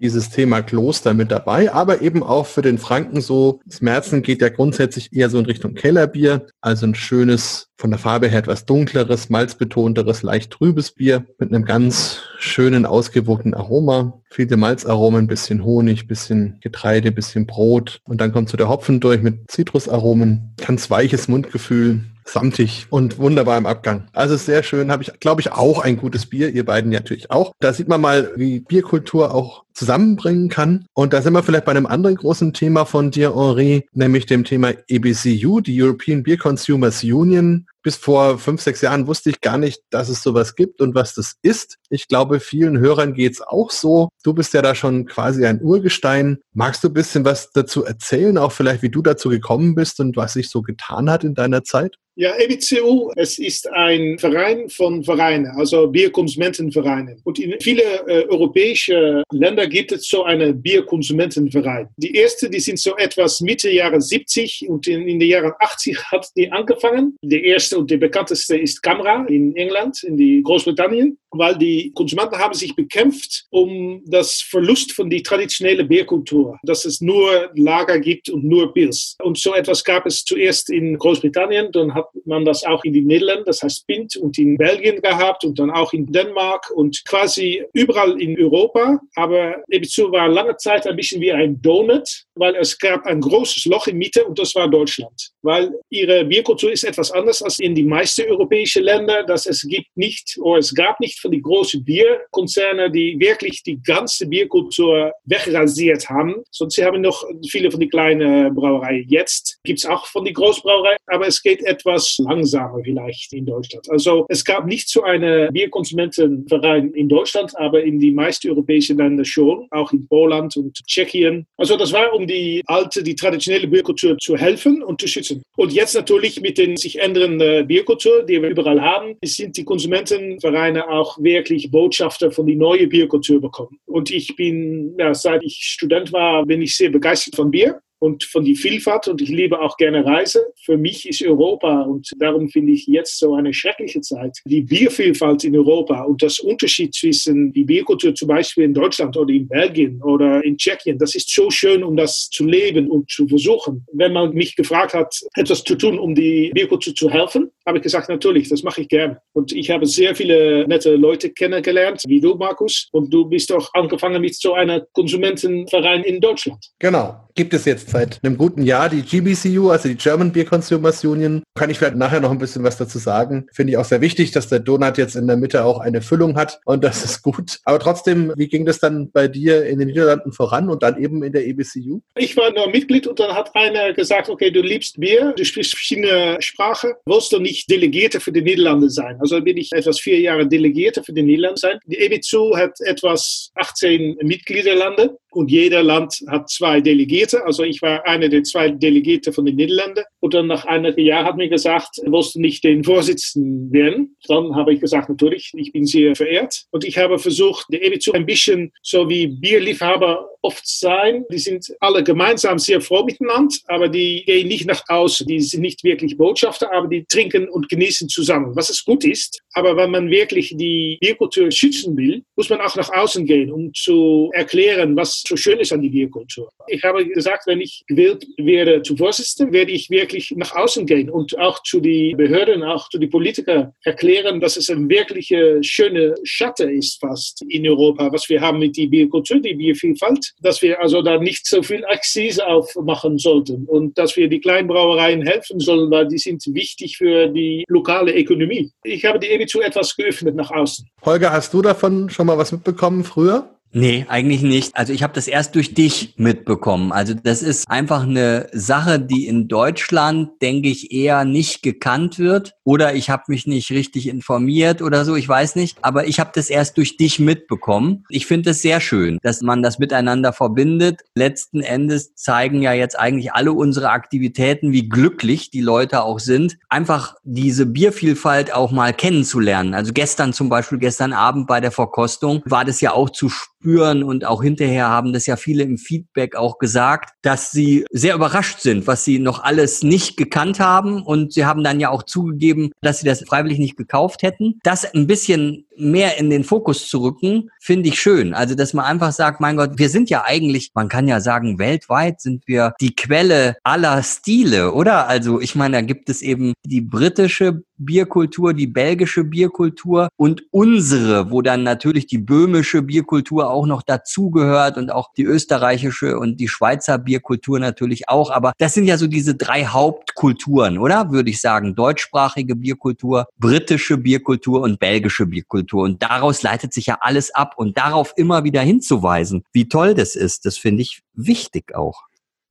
dieses 0.00 0.30
Thema 0.30 0.62
Kloster 0.62 1.14
mit 1.14 1.30
dabei, 1.30 1.72
aber 1.72 2.02
eben 2.02 2.22
auch 2.22 2.46
für 2.46 2.62
den 2.62 2.78
Franken 2.78 3.20
so. 3.20 3.60
Das 3.66 3.80
Märzen 3.80 4.22
geht 4.22 4.40
ja 4.40 4.48
grundsätzlich 4.48 5.12
eher 5.12 5.30
so 5.30 5.38
in 5.38 5.46
Richtung 5.46 5.74
Kellerbier, 5.74 6.46
also 6.60 6.86
ein 6.86 6.94
schönes, 6.94 7.68
von 7.76 7.90
der 7.90 7.98
Farbe 7.98 8.28
her 8.28 8.38
etwas 8.38 8.66
dunkleres, 8.66 9.30
malzbetonteres, 9.30 10.22
leicht 10.22 10.52
trübes 10.52 10.92
Bier 10.92 11.24
mit 11.38 11.52
einem 11.52 11.64
ganz 11.64 12.20
schönen, 12.38 12.86
ausgewogenen 12.86 13.54
Aroma. 13.54 14.20
Viele 14.30 14.56
Malzaromen, 14.56 15.26
bisschen 15.26 15.64
Honig, 15.64 16.06
bisschen 16.06 16.58
Getreide, 16.60 17.12
bisschen 17.12 17.46
Brot 17.46 18.00
und 18.04 18.20
dann 18.20 18.32
kommt 18.32 18.48
so 18.48 18.56
der 18.56 18.68
Hopfen 18.68 19.00
durch 19.00 19.22
mit 19.22 19.50
Zitrusaromen, 19.50 20.54
ganz 20.64 20.90
weiches 20.90 21.28
Mundgefühl, 21.28 22.00
samtig 22.24 22.86
und 22.90 23.18
wunderbar 23.18 23.58
im 23.58 23.66
Abgang. 23.66 24.08
Also 24.12 24.36
sehr 24.36 24.62
schön, 24.62 24.90
habe 24.90 25.02
ich, 25.02 25.12
glaube 25.20 25.40
ich, 25.40 25.52
auch 25.52 25.78
ein 25.80 25.96
gutes 25.96 26.26
Bier, 26.26 26.50
ihr 26.50 26.64
beiden 26.64 26.90
natürlich 26.90 27.30
auch. 27.30 27.52
Da 27.60 27.72
sieht 27.72 27.88
man 27.88 28.00
mal, 28.00 28.32
wie 28.36 28.60
Bierkultur 28.60 29.34
auch 29.34 29.63
zusammenbringen 29.74 30.48
kann. 30.48 30.86
Und 30.94 31.12
da 31.12 31.20
sind 31.20 31.32
wir 31.32 31.42
vielleicht 31.42 31.64
bei 31.64 31.72
einem 31.72 31.86
anderen 31.86 32.16
großen 32.16 32.52
Thema 32.52 32.84
von 32.84 33.10
dir, 33.10 33.34
Henri, 33.34 33.86
nämlich 33.92 34.26
dem 34.26 34.44
Thema 34.44 34.72
EBCU, 34.88 35.60
die 35.60 35.82
European 35.82 36.22
Beer 36.22 36.38
Consumers 36.38 37.02
Union. 37.02 37.66
Bis 37.82 37.96
vor 37.96 38.38
fünf, 38.38 38.62
sechs 38.62 38.80
Jahren 38.80 39.06
wusste 39.06 39.28
ich 39.28 39.42
gar 39.42 39.58
nicht, 39.58 39.82
dass 39.90 40.08
es 40.08 40.22
sowas 40.22 40.54
gibt 40.54 40.80
und 40.80 40.94
was 40.94 41.14
das 41.14 41.34
ist. 41.42 41.76
Ich 41.90 42.08
glaube, 42.08 42.40
vielen 42.40 42.78
Hörern 42.78 43.12
geht's 43.12 43.42
auch 43.42 43.70
so. 43.70 44.08
Du 44.22 44.32
bist 44.32 44.54
ja 44.54 44.62
da 44.62 44.74
schon 44.74 45.04
quasi 45.04 45.44
ein 45.44 45.60
Urgestein. 45.60 46.38
Magst 46.54 46.82
du 46.82 46.88
ein 46.88 46.94
bisschen 46.94 47.26
was 47.26 47.50
dazu 47.50 47.84
erzählen, 47.84 48.38
auch 48.38 48.52
vielleicht, 48.52 48.82
wie 48.82 48.88
du 48.88 49.02
dazu 49.02 49.28
gekommen 49.28 49.74
bist 49.74 50.00
und 50.00 50.16
was 50.16 50.32
sich 50.32 50.48
so 50.48 50.62
getan 50.62 51.10
hat 51.10 51.24
in 51.24 51.34
deiner 51.34 51.62
Zeit? 51.62 51.96
Ja, 52.16 52.32
EBCU, 52.38 53.10
es 53.16 53.40
ist 53.40 53.68
ein 53.72 54.20
Verein 54.20 54.68
von 54.68 55.02
Vereinen, 55.02 55.48
also 55.56 55.88
Bierkonsumentenvereine. 55.88 57.16
Und 57.24 57.40
in 57.40 57.58
viele 57.60 57.82
äh, 58.06 58.28
europäische 58.28 59.24
Länder 59.32 59.63
gibt 59.66 59.92
es 59.92 60.08
so 60.08 60.24
eine 60.24 60.52
Bierkonsumentenverein. 60.52 61.88
Die 61.96 62.14
erste, 62.14 62.50
die 62.50 62.60
sind 62.60 62.78
so 62.78 62.96
etwas 62.96 63.40
Mitte 63.40 63.70
Jahre 63.70 64.00
70 64.00 64.66
und 64.68 64.86
in, 64.86 65.06
in 65.08 65.18
den 65.18 65.28
Jahren 65.28 65.52
80 65.58 65.98
hat 66.12 66.28
die 66.36 66.50
angefangen. 66.50 67.16
Die 67.22 67.44
erste 67.44 67.78
und 67.78 67.90
die 67.90 67.96
bekannteste 67.96 68.56
ist 68.56 68.82
Camera 68.82 69.24
in 69.26 69.54
England, 69.56 70.02
in 70.04 70.16
die 70.16 70.42
Großbritannien, 70.42 71.18
weil 71.30 71.56
die 71.56 71.92
Konsumenten 71.94 72.38
haben 72.38 72.54
sich 72.54 72.74
bekämpft 72.74 73.46
um 73.50 74.02
das 74.06 74.40
Verlust 74.40 74.92
von 74.92 75.10
die 75.10 75.22
traditionelle 75.22 75.84
Bierkultur, 75.84 76.58
dass 76.62 76.84
es 76.84 77.00
nur 77.00 77.50
Lager 77.54 77.98
gibt 77.98 78.28
und 78.28 78.44
nur 78.44 78.72
Pils. 78.72 79.16
Und 79.22 79.38
so 79.38 79.54
etwas 79.54 79.84
gab 79.84 80.06
es 80.06 80.24
zuerst 80.24 80.70
in 80.70 80.98
Großbritannien, 80.98 81.72
dann 81.72 81.94
hat 81.94 82.08
man 82.24 82.44
das 82.44 82.64
auch 82.64 82.84
in 82.84 82.92
den 82.92 83.06
Niederlanden, 83.06 83.44
das 83.46 83.62
heißt 83.62 83.86
Pint, 83.86 84.16
und 84.16 84.38
in 84.38 84.56
Belgien 84.56 85.00
gehabt 85.02 85.44
und 85.44 85.58
dann 85.58 85.70
auch 85.70 85.92
in 85.92 86.06
Dänemark 86.06 86.70
und 86.74 87.04
quasi 87.06 87.64
überall 87.72 88.20
in 88.20 88.38
Europa. 88.40 89.00
Aber 89.14 89.53
Ebizu 89.68 90.10
war 90.12 90.28
lange 90.28 90.56
Zeit 90.56 90.86
ein 90.86 90.96
bisschen 90.96 91.20
wie 91.20 91.32
ein 91.32 91.60
Donut, 91.60 92.24
weil 92.36 92.54
es 92.56 92.78
gab 92.78 93.06
ein 93.06 93.20
großes 93.20 93.66
Loch 93.66 93.86
in 93.86 93.98
Mitte 93.98 94.24
und 94.24 94.38
das 94.38 94.54
war 94.54 94.68
Deutschland. 94.68 95.30
Weil 95.42 95.72
ihre 95.90 96.24
Bierkultur 96.24 96.72
ist 96.72 96.84
etwas 96.84 97.10
anders 97.10 97.42
als 97.42 97.58
in 97.58 97.74
die 97.74 97.84
meisten 97.84 98.22
europäischen 98.28 98.84
Länder, 98.84 99.22
dass 99.24 99.46
es 99.46 99.62
gibt 99.62 99.96
nicht 99.96 100.36
oder 100.40 100.58
es 100.58 100.74
gab 100.74 101.00
nicht 101.00 101.20
von 101.20 101.30
den 101.30 101.42
großen 101.42 101.84
Bierkonzernen, 101.84 102.92
die 102.92 103.18
wirklich 103.18 103.62
die 103.62 103.80
ganze 103.82 104.26
Bierkultur 104.26 105.12
wegrasiert 105.24 106.08
haben. 106.08 106.42
Sonst 106.50 106.78
haben 106.78 107.00
noch 107.00 107.24
viele 107.48 107.70
von 107.70 107.80
den 107.80 107.90
kleinen 107.90 108.54
Brauereien. 108.54 109.06
Jetzt 109.08 109.58
gibt 109.64 109.78
es 109.78 109.86
auch 109.86 110.06
von 110.06 110.24
den 110.24 110.34
Großbrauereien, 110.34 110.98
aber 111.06 111.26
es 111.26 111.42
geht 111.42 111.62
etwas 111.64 112.18
langsamer 112.18 112.80
vielleicht 112.84 113.32
in 113.32 113.46
Deutschland. 113.46 113.88
Also 113.90 114.26
es 114.28 114.44
gab 114.44 114.66
nicht 114.66 114.88
so 114.88 115.02
einen 115.02 115.52
Bierkonsumentenverein 115.52 116.92
in 116.92 117.08
Deutschland, 117.08 117.52
aber 117.58 117.82
in 117.82 117.98
die 117.98 118.10
meisten 118.10 118.50
europäischen 118.50 118.98
Länder 118.98 119.24
schon, 119.24 119.66
auch 119.70 119.92
in 119.92 120.06
Polen 120.08 120.48
und 120.56 120.74
Tschechien. 120.86 121.46
Also 121.56 121.76
das 121.76 121.92
war, 121.92 122.12
um 122.12 122.23
die 122.26 122.62
alte, 122.66 123.02
die 123.02 123.14
traditionelle 123.14 123.66
Bierkultur 123.68 124.16
zu 124.18 124.36
helfen 124.36 124.82
und 124.82 125.00
zu 125.00 125.08
schützen. 125.08 125.42
Und 125.56 125.72
jetzt 125.72 125.94
natürlich 125.94 126.40
mit 126.40 126.58
den 126.58 126.76
sich 126.76 127.00
ändernden 127.00 127.66
Bierkultur, 127.66 128.22
die 128.22 128.40
wir 128.40 128.50
überall 128.50 128.80
haben, 128.80 129.16
sind 129.24 129.56
die 129.56 129.64
Konsumentenvereine 129.64 130.88
auch 130.88 131.18
wirklich 131.18 131.70
Botschafter 131.70 132.30
von 132.30 132.46
die 132.46 132.56
neue 132.56 132.86
Bierkultur 132.86 133.40
bekommen. 133.40 133.78
Und 133.86 134.10
ich 134.10 134.34
bin, 134.36 134.94
ja, 134.98 135.14
seit 135.14 135.42
ich 135.44 135.58
Student 135.62 136.12
war, 136.12 136.44
bin 136.44 136.62
ich 136.62 136.76
sehr 136.76 136.90
begeistert 136.90 137.36
von 137.36 137.50
Bier 137.50 137.80
und 138.04 138.22
von 138.24 138.44
die 138.44 138.54
Vielfalt 138.54 139.08
und 139.08 139.22
ich 139.22 139.30
liebe 139.30 139.58
auch 139.58 139.78
gerne 139.78 140.04
Reise. 140.04 140.44
Für 140.62 140.76
mich 140.76 141.08
ist 141.08 141.22
Europa 141.22 141.82
und 141.82 142.10
darum 142.18 142.50
finde 142.50 142.72
ich 142.72 142.86
jetzt 142.86 143.18
so 143.18 143.34
eine 143.34 143.54
schreckliche 143.54 144.02
Zeit. 144.02 144.38
Die 144.44 144.60
Biervielfalt 144.60 145.42
in 145.44 145.56
Europa 145.56 146.02
und 146.02 146.22
das 146.22 146.38
Unterschied 146.38 146.94
zwischen 146.94 147.50
die 147.54 147.64
Bierkultur 147.64 148.14
zum 148.14 148.28
Beispiel 148.28 148.64
in 148.64 148.74
Deutschland 148.74 149.16
oder 149.16 149.32
in 149.32 149.48
Belgien 149.48 150.02
oder 150.02 150.44
in 150.44 150.58
Tschechien, 150.58 150.98
das 150.98 151.14
ist 151.14 151.34
so 151.34 151.50
schön, 151.50 151.82
um 151.82 151.96
das 151.96 152.28
zu 152.28 152.44
leben 152.44 152.90
und 152.90 153.10
zu 153.10 153.26
versuchen. 153.26 153.86
Wenn 153.94 154.12
man 154.12 154.34
mich 154.34 154.54
gefragt 154.54 154.92
hat, 154.92 155.18
etwas 155.34 155.64
zu 155.64 155.74
tun, 155.74 155.98
um 155.98 156.14
die 156.14 156.50
Bierkultur 156.54 156.94
zu 156.94 157.08
helfen, 157.08 157.50
habe 157.66 157.78
ich 157.78 157.82
gesagt, 157.82 158.10
natürlich, 158.10 158.50
das 158.50 158.62
mache 158.62 158.82
ich 158.82 158.88
gerne. 158.88 159.18
Und 159.32 159.52
ich 159.52 159.70
habe 159.70 159.86
sehr 159.86 160.14
viele 160.14 160.68
nette 160.68 160.94
Leute 160.94 161.30
kennengelernt, 161.30 162.02
wie 162.06 162.20
du, 162.20 162.34
Markus. 162.34 162.88
Und 162.92 163.12
du 163.12 163.24
bist 163.24 163.50
auch 163.50 163.72
angefangen 163.72 164.20
mit 164.20 164.34
so 164.34 164.52
einer 164.52 164.82
Konsumentenverein 164.92 166.04
in 166.04 166.20
Deutschland. 166.20 166.62
Genau. 166.78 167.16
Gibt 167.34 167.52
es 167.54 167.64
jetzt 167.64 167.90
seit 167.94 168.18
einem 168.24 168.36
guten 168.36 168.62
Jahr 168.62 168.88
die 168.88 169.02
GBCU, 169.02 169.70
also 169.70 169.88
die 169.88 169.94
German 169.94 170.32
Beer 170.32 170.44
Consumers 170.44 171.04
Union. 171.04 171.44
Kann 171.54 171.70
ich 171.70 171.78
vielleicht 171.78 171.94
nachher 171.94 172.20
noch 172.20 172.32
ein 172.32 172.38
bisschen 172.38 172.64
was 172.64 172.76
dazu 172.76 172.98
sagen. 172.98 173.46
Finde 173.52 173.72
ich 173.72 173.76
auch 173.76 173.84
sehr 173.84 174.00
wichtig, 174.00 174.32
dass 174.32 174.48
der 174.48 174.58
Donut 174.58 174.98
jetzt 174.98 175.14
in 175.14 175.28
der 175.28 175.36
Mitte 175.36 175.64
auch 175.64 175.78
eine 175.78 176.02
Füllung 176.02 176.36
hat 176.36 176.60
und 176.64 176.82
das 176.82 177.04
ist 177.04 177.22
gut. 177.22 177.60
Aber 177.64 177.78
trotzdem, 177.78 178.32
wie 178.36 178.48
ging 178.48 178.66
das 178.66 178.80
dann 178.80 179.12
bei 179.12 179.28
dir 179.28 179.64
in 179.66 179.78
den 179.78 179.88
Niederlanden 179.88 180.32
voran 180.32 180.68
und 180.68 180.82
dann 180.82 181.00
eben 181.00 181.22
in 181.22 181.32
der 181.32 181.46
EBCU? 181.46 182.00
Ich 182.16 182.36
war 182.36 182.52
nur 182.52 182.68
Mitglied 182.68 183.06
und 183.06 183.20
dann 183.20 183.32
hat 183.32 183.54
einer 183.54 183.92
gesagt, 183.92 184.28
okay, 184.28 184.50
du 184.50 184.60
liebst 184.60 184.98
Bier, 184.98 185.32
du 185.36 185.44
sprichst 185.44 185.76
verschiedene 185.76 186.36
Sprachen, 186.40 186.94
willst 187.06 187.32
du 187.32 187.38
nicht 187.38 187.70
Delegierte 187.70 188.18
für 188.18 188.32
die 188.32 188.42
Niederlande 188.42 188.90
sein? 188.90 189.18
Also 189.20 189.40
bin 189.40 189.56
ich 189.56 189.70
etwas 189.72 190.00
vier 190.00 190.18
Jahre 190.18 190.48
Delegierte 190.48 191.04
für 191.04 191.12
die 191.12 191.22
Niederlande 191.22 191.60
sein. 191.60 191.78
Die 191.86 191.98
EBCU 191.98 192.56
hat 192.56 192.80
etwas 192.80 193.52
18 193.54 194.16
Mitgliederlande 194.22 195.16
und 195.34 195.50
jeder 195.50 195.82
Land 195.82 196.20
hat 196.28 196.48
zwei 196.50 196.80
Delegierte. 196.80 197.44
Also 197.44 197.62
ich 197.62 197.82
war 197.82 198.06
einer 198.06 198.28
der 198.28 198.42
zwei 198.42 198.68
Delegierte 198.70 199.32
von 199.32 199.44
den 199.44 199.56
Niederlanden. 199.56 200.04
Und 200.20 200.34
dann 200.34 200.46
nach 200.46 200.64
einem 200.64 200.96
Jahr 200.98 201.24
hat 201.24 201.36
mir 201.36 201.48
gesagt, 201.48 201.96
willst 202.04 202.34
du 202.34 202.40
nicht 202.40 202.64
den 202.64 202.84
Vorsitzenden 202.84 203.72
werden? 203.72 204.16
Dann 204.26 204.54
habe 204.54 204.72
ich 204.72 204.80
gesagt, 204.80 205.08
natürlich, 205.08 205.52
ich 205.54 205.72
bin 205.72 205.86
sehr 205.86 206.14
verehrt. 206.14 206.64
Und 206.70 206.84
ich 206.84 206.98
habe 206.98 207.18
versucht, 207.18 207.66
die 207.70 207.82
EBZU 207.82 208.12
ein 208.12 208.26
bisschen 208.26 208.72
so 208.82 209.08
wie 209.08 209.26
Bierliebhaber 209.26 210.28
oft 210.44 210.66
sein. 210.66 211.24
Die 211.30 211.38
sind 211.38 211.66
alle 211.80 212.04
gemeinsam 212.04 212.58
sehr 212.58 212.80
froh 212.80 213.02
miteinander, 213.04 213.56
aber 213.66 213.88
die 213.88 214.22
gehen 214.26 214.48
nicht 214.48 214.66
nach 214.66 214.82
außen. 214.88 215.26
Die 215.26 215.40
sind 215.40 215.62
nicht 215.62 215.82
wirklich 215.82 216.16
Botschafter, 216.16 216.72
aber 216.72 216.86
die 216.86 217.04
trinken 217.06 217.48
und 217.48 217.68
genießen 217.68 218.08
zusammen, 218.08 218.54
was 218.54 218.68
es 218.68 218.84
gut 218.84 219.04
ist. 219.04 219.42
Aber 219.54 219.76
wenn 219.76 219.90
man 219.90 220.10
wirklich 220.10 220.54
die 220.56 220.98
Bierkultur 221.00 221.50
schützen 221.50 221.96
will, 221.96 222.22
muss 222.36 222.50
man 222.50 222.60
auch 222.60 222.76
nach 222.76 222.92
außen 222.92 223.24
gehen, 223.24 223.50
um 223.50 223.72
zu 223.74 224.30
erklären, 224.34 224.96
was 224.96 225.22
so 225.26 225.36
schön 225.36 225.58
ist 225.60 225.72
an 225.72 225.82
die 225.82 225.90
Bierkultur. 225.90 226.48
Ich 226.66 226.82
habe 226.82 227.06
gesagt, 227.06 227.46
wenn 227.46 227.60
ich 227.60 227.84
gewählt 227.86 228.26
werde 228.36 228.82
zu 228.82 228.96
Vorsitzenden, 228.96 229.52
werde 229.52 229.72
ich 229.72 229.90
wirklich 229.90 230.32
nach 230.36 230.54
außen 230.54 230.86
gehen 230.86 231.10
und 231.10 231.38
auch 231.38 231.62
zu 231.62 231.80
den 231.80 232.16
Behörden, 232.16 232.62
auch 232.62 232.88
zu 232.88 232.98
den 232.98 233.10
Politikern 233.10 233.72
erklären, 233.84 234.40
dass 234.40 234.56
es 234.56 234.70
ein 234.70 234.88
wirklich 234.88 235.34
schöner 235.62 236.14
Schatten 236.24 236.68
ist 236.70 237.00
fast 237.00 237.42
in 237.48 237.68
Europa, 237.68 238.12
was 238.12 238.28
wir 238.28 238.40
haben 238.40 238.58
mit 238.58 238.76
der 238.76 238.86
Bierkultur, 238.86 239.40
die 239.40 239.54
Biervielfalt 239.54 240.34
dass 240.40 240.62
wir 240.62 240.80
also 240.80 241.02
da 241.02 241.18
nicht 241.18 241.46
so 241.46 241.62
viel 241.62 241.84
Akzise 241.86 242.46
aufmachen 242.46 243.18
sollten 243.18 243.64
und 243.64 243.96
dass 243.98 244.16
wir 244.16 244.28
die 244.28 244.40
Kleinbrauereien 244.40 245.22
helfen 245.22 245.60
sollen, 245.60 245.90
weil 245.90 246.08
die 246.08 246.18
sind 246.18 246.42
wichtig 246.48 246.98
für 246.98 247.28
die 247.28 247.64
lokale 247.68 248.14
Ökonomie. 248.14 248.72
Ich 248.82 249.04
habe 249.04 249.18
die 249.18 249.28
EBZU 249.28 249.60
etwas 249.60 249.96
geöffnet 249.96 250.34
nach 250.36 250.50
außen. 250.50 250.86
Holger, 251.04 251.32
hast 251.32 251.52
du 251.54 251.62
davon 251.62 252.10
schon 252.10 252.26
mal 252.26 252.38
was 252.38 252.52
mitbekommen 252.52 253.04
früher? 253.04 253.53
Nee, 253.76 254.06
eigentlich 254.08 254.42
nicht. 254.42 254.76
Also 254.76 254.92
ich 254.92 255.02
habe 255.02 255.14
das 255.14 255.26
erst 255.26 255.56
durch 255.56 255.74
dich 255.74 256.14
mitbekommen. 256.16 256.92
Also 256.92 257.12
das 257.12 257.42
ist 257.42 257.68
einfach 257.68 258.04
eine 258.04 258.46
Sache, 258.52 259.00
die 259.00 259.26
in 259.26 259.48
Deutschland, 259.48 260.30
denke 260.40 260.68
ich, 260.68 260.92
eher 260.92 261.24
nicht 261.24 261.60
gekannt 261.64 262.20
wird. 262.20 262.54
Oder 262.62 262.94
ich 262.94 263.10
habe 263.10 263.24
mich 263.26 263.48
nicht 263.48 263.72
richtig 263.72 264.06
informiert 264.06 264.80
oder 264.80 265.04
so, 265.04 265.16
ich 265.16 265.28
weiß 265.28 265.56
nicht. 265.56 265.78
Aber 265.82 266.06
ich 266.06 266.20
habe 266.20 266.30
das 266.32 266.50
erst 266.50 266.78
durch 266.78 266.96
dich 266.96 267.18
mitbekommen. 267.18 268.04
Ich 268.10 268.26
finde 268.26 268.50
es 268.50 268.62
sehr 268.62 268.80
schön, 268.80 269.18
dass 269.22 269.42
man 269.42 269.60
das 269.60 269.80
miteinander 269.80 270.32
verbindet. 270.32 271.00
Letzten 271.16 271.60
Endes 271.60 272.14
zeigen 272.14 272.62
ja 272.62 272.72
jetzt 272.72 272.96
eigentlich 272.96 273.32
alle 273.32 273.52
unsere 273.52 273.90
Aktivitäten, 273.90 274.70
wie 274.70 274.88
glücklich 274.88 275.50
die 275.50 275.62
Leute 275.62 276.04
auch 276.04 276.20
sind, 276.20 276.58
einfach 276.68 277.16
diese 277.24 277.66
Biervielfalt 277.66 278.54
auch 278.54 278.70
mal 278.70 278.94
kennenzulernen. 278.94 279.74
Also 279.74 279.92
gestern 279.92 280.32
zum 280.32 280.48
Beispiel, 280.48 280.78
gestern 280.78 281.12
Abend 281.12 281.48
bei 281.48 281.60
der 281.60 281.72
Verkostung 281.72 282.40
war 282.44 282.64
das 282.64 282.80
ja 282.80 282.92
auch 282.92 283.10
zu 283.10 283.30
spüren 283.64 284.02
und 284.02 284.26
auch 284.26 284.42
hinterher 284.42 284.88
haben 284.88 285.14
das 285.14 285.24
ja 285.24 285.36
viele 285.36 285.64
im 285.64 285.78
Feedback 285.78 286.36
auch 286.36 286.58
gesagt, 286.58 287.14
dass 287.22 287.50
sie 287.50 287.86
sehr 287.90 288.14
überrascht 288.14 288.60
sind, 288.60 288.86
was 288.86 289.04
sie 289.04 289.18
noch 289.18 289.42
alles 289.42 289.82
nicht 289.82 290.18
gekannt 290.18 290.60
haben 290.60 291.02
und 291.02 291.32
sie 291.32 291.46
haben 291.46 291.64
dann 291.64 291.80
ja 291.80 291.88
auch 291.88 292.02
zugegeben, 292.02 292.72
dass 292.82 293.00
sie 293.00 293.06
das 293.06 293.24
freiwillig 293.26 293.58
nicht 293.58 293.78
gekauft 293.78 294.22
hätten. 294.22 294.60
Das 294.64 294.84
ein 294.84 295.06
bisschen 295.06 295.64
mehr 295.76 296.18
in 296.18 296.30
den 296.30 296.44
Fokus 296.44 296.88
zu 296.88 296.98
rücken, 296.98 297.50
finde 297.58 297.88
ich 297.88 298.00
schön. 298.00 298.34
Also, 298.34 298.54
dass 298.54 298.74
man 298.74 298.84
einfach 298.84 299.12
sagt, 299.12 299.40
mein 299.40 299.56
Gott, 299.56 299.72
wir 299.76 299.88
sind 299.88 300.10
ja 300.10 300.24
eigentlich, 300.24 300.70
man 300.74 300.88
kann 300.88 301.08
ja 301.08 301.20
sagen, 301.20 301.58
weltweit 301.58 302.20
sind 302.20 302.46
wir 302.46 302.74
die 302.80 302.94
Quelle 302.94 303.56
aller 303.64 304.02
Stile, 304.02 304.72
oder? 304.72 305.08
Also, 305.08 305.40
ich 305.40 305.54
meine, 305.54 305.78
da 305.78 305.80
gibt 305.80 306.10
es 306.10 306.22
eben 306.22 306.52
die 306.64 306.80
britische 306.80 307.62
Bierkultur, 307.76 308.54
die 308.54 308.66
belgische 308.66 309.24
Bierkultur 309.24 310.08
und 310.16 310.42
unsere, 310.50 311.30
wo 311.30 311.42
dann 311.42 311.62
natürlich 311.62 312.06
die 312.06 312.18
böhmische 312.18 312.82
Bierkultur 312.82 313.50
auch 313.50 313.66
noch 313.66 313.82
dazugehört 313.82 314.76
und 314.76 314.90
auch 314.92 315.12
die 315.16 315.24
österreichische 315.24 316.18
und 316.18 316.40
die 316.40 316.48
Schweizer 316.48 316.98
Bierkultur 316.98 317.58
natürlich 317.58 318.08
auch. 318.08 318.30
Aber 318.30 318.52
das 318.58 318.74
sind 318.74 318.86
ja 318.86 318.98
so 318.98 319.06
diese 319.06 319.34
drei 319.34 319.66
Hauptkulturen, 319.66 320.78
oder? 320.78 321.10
Würde 321.10 321.30
ich 321.30 321.40
sagen. 321.40 321.74
Deutschsprachige 321.74 322.56
Bierkultur, 322.56 323.26
britische 323.38 323.98
Bierkultur 323.98 324.62
und 324.62 324.78
belgische 324.78 325.26
Bierkultur. 325.26 325.82
Und 325.82 326.02
daraus 326.02 326.42
leitet 326.42 326.72
sich 326.72 326.86
ja 326.86 326.98
alles 327.00 327.34
ab 327.34 327.54
und 327.56 327.76
darauf 327.76 328.12
immer 328.16 328.44
wieder 328.44 328.60
hinzuweisen, 328.60 329.44
wie 329.52 329.68
toll 329.68 329.94
das 329.94 330.16
ist, 330.16 330.46
das 330.46 330.58
finde 330.58 330.82
ich 330.82 331.02
wichtig 331.14 331.74
auch. 331.74 332.04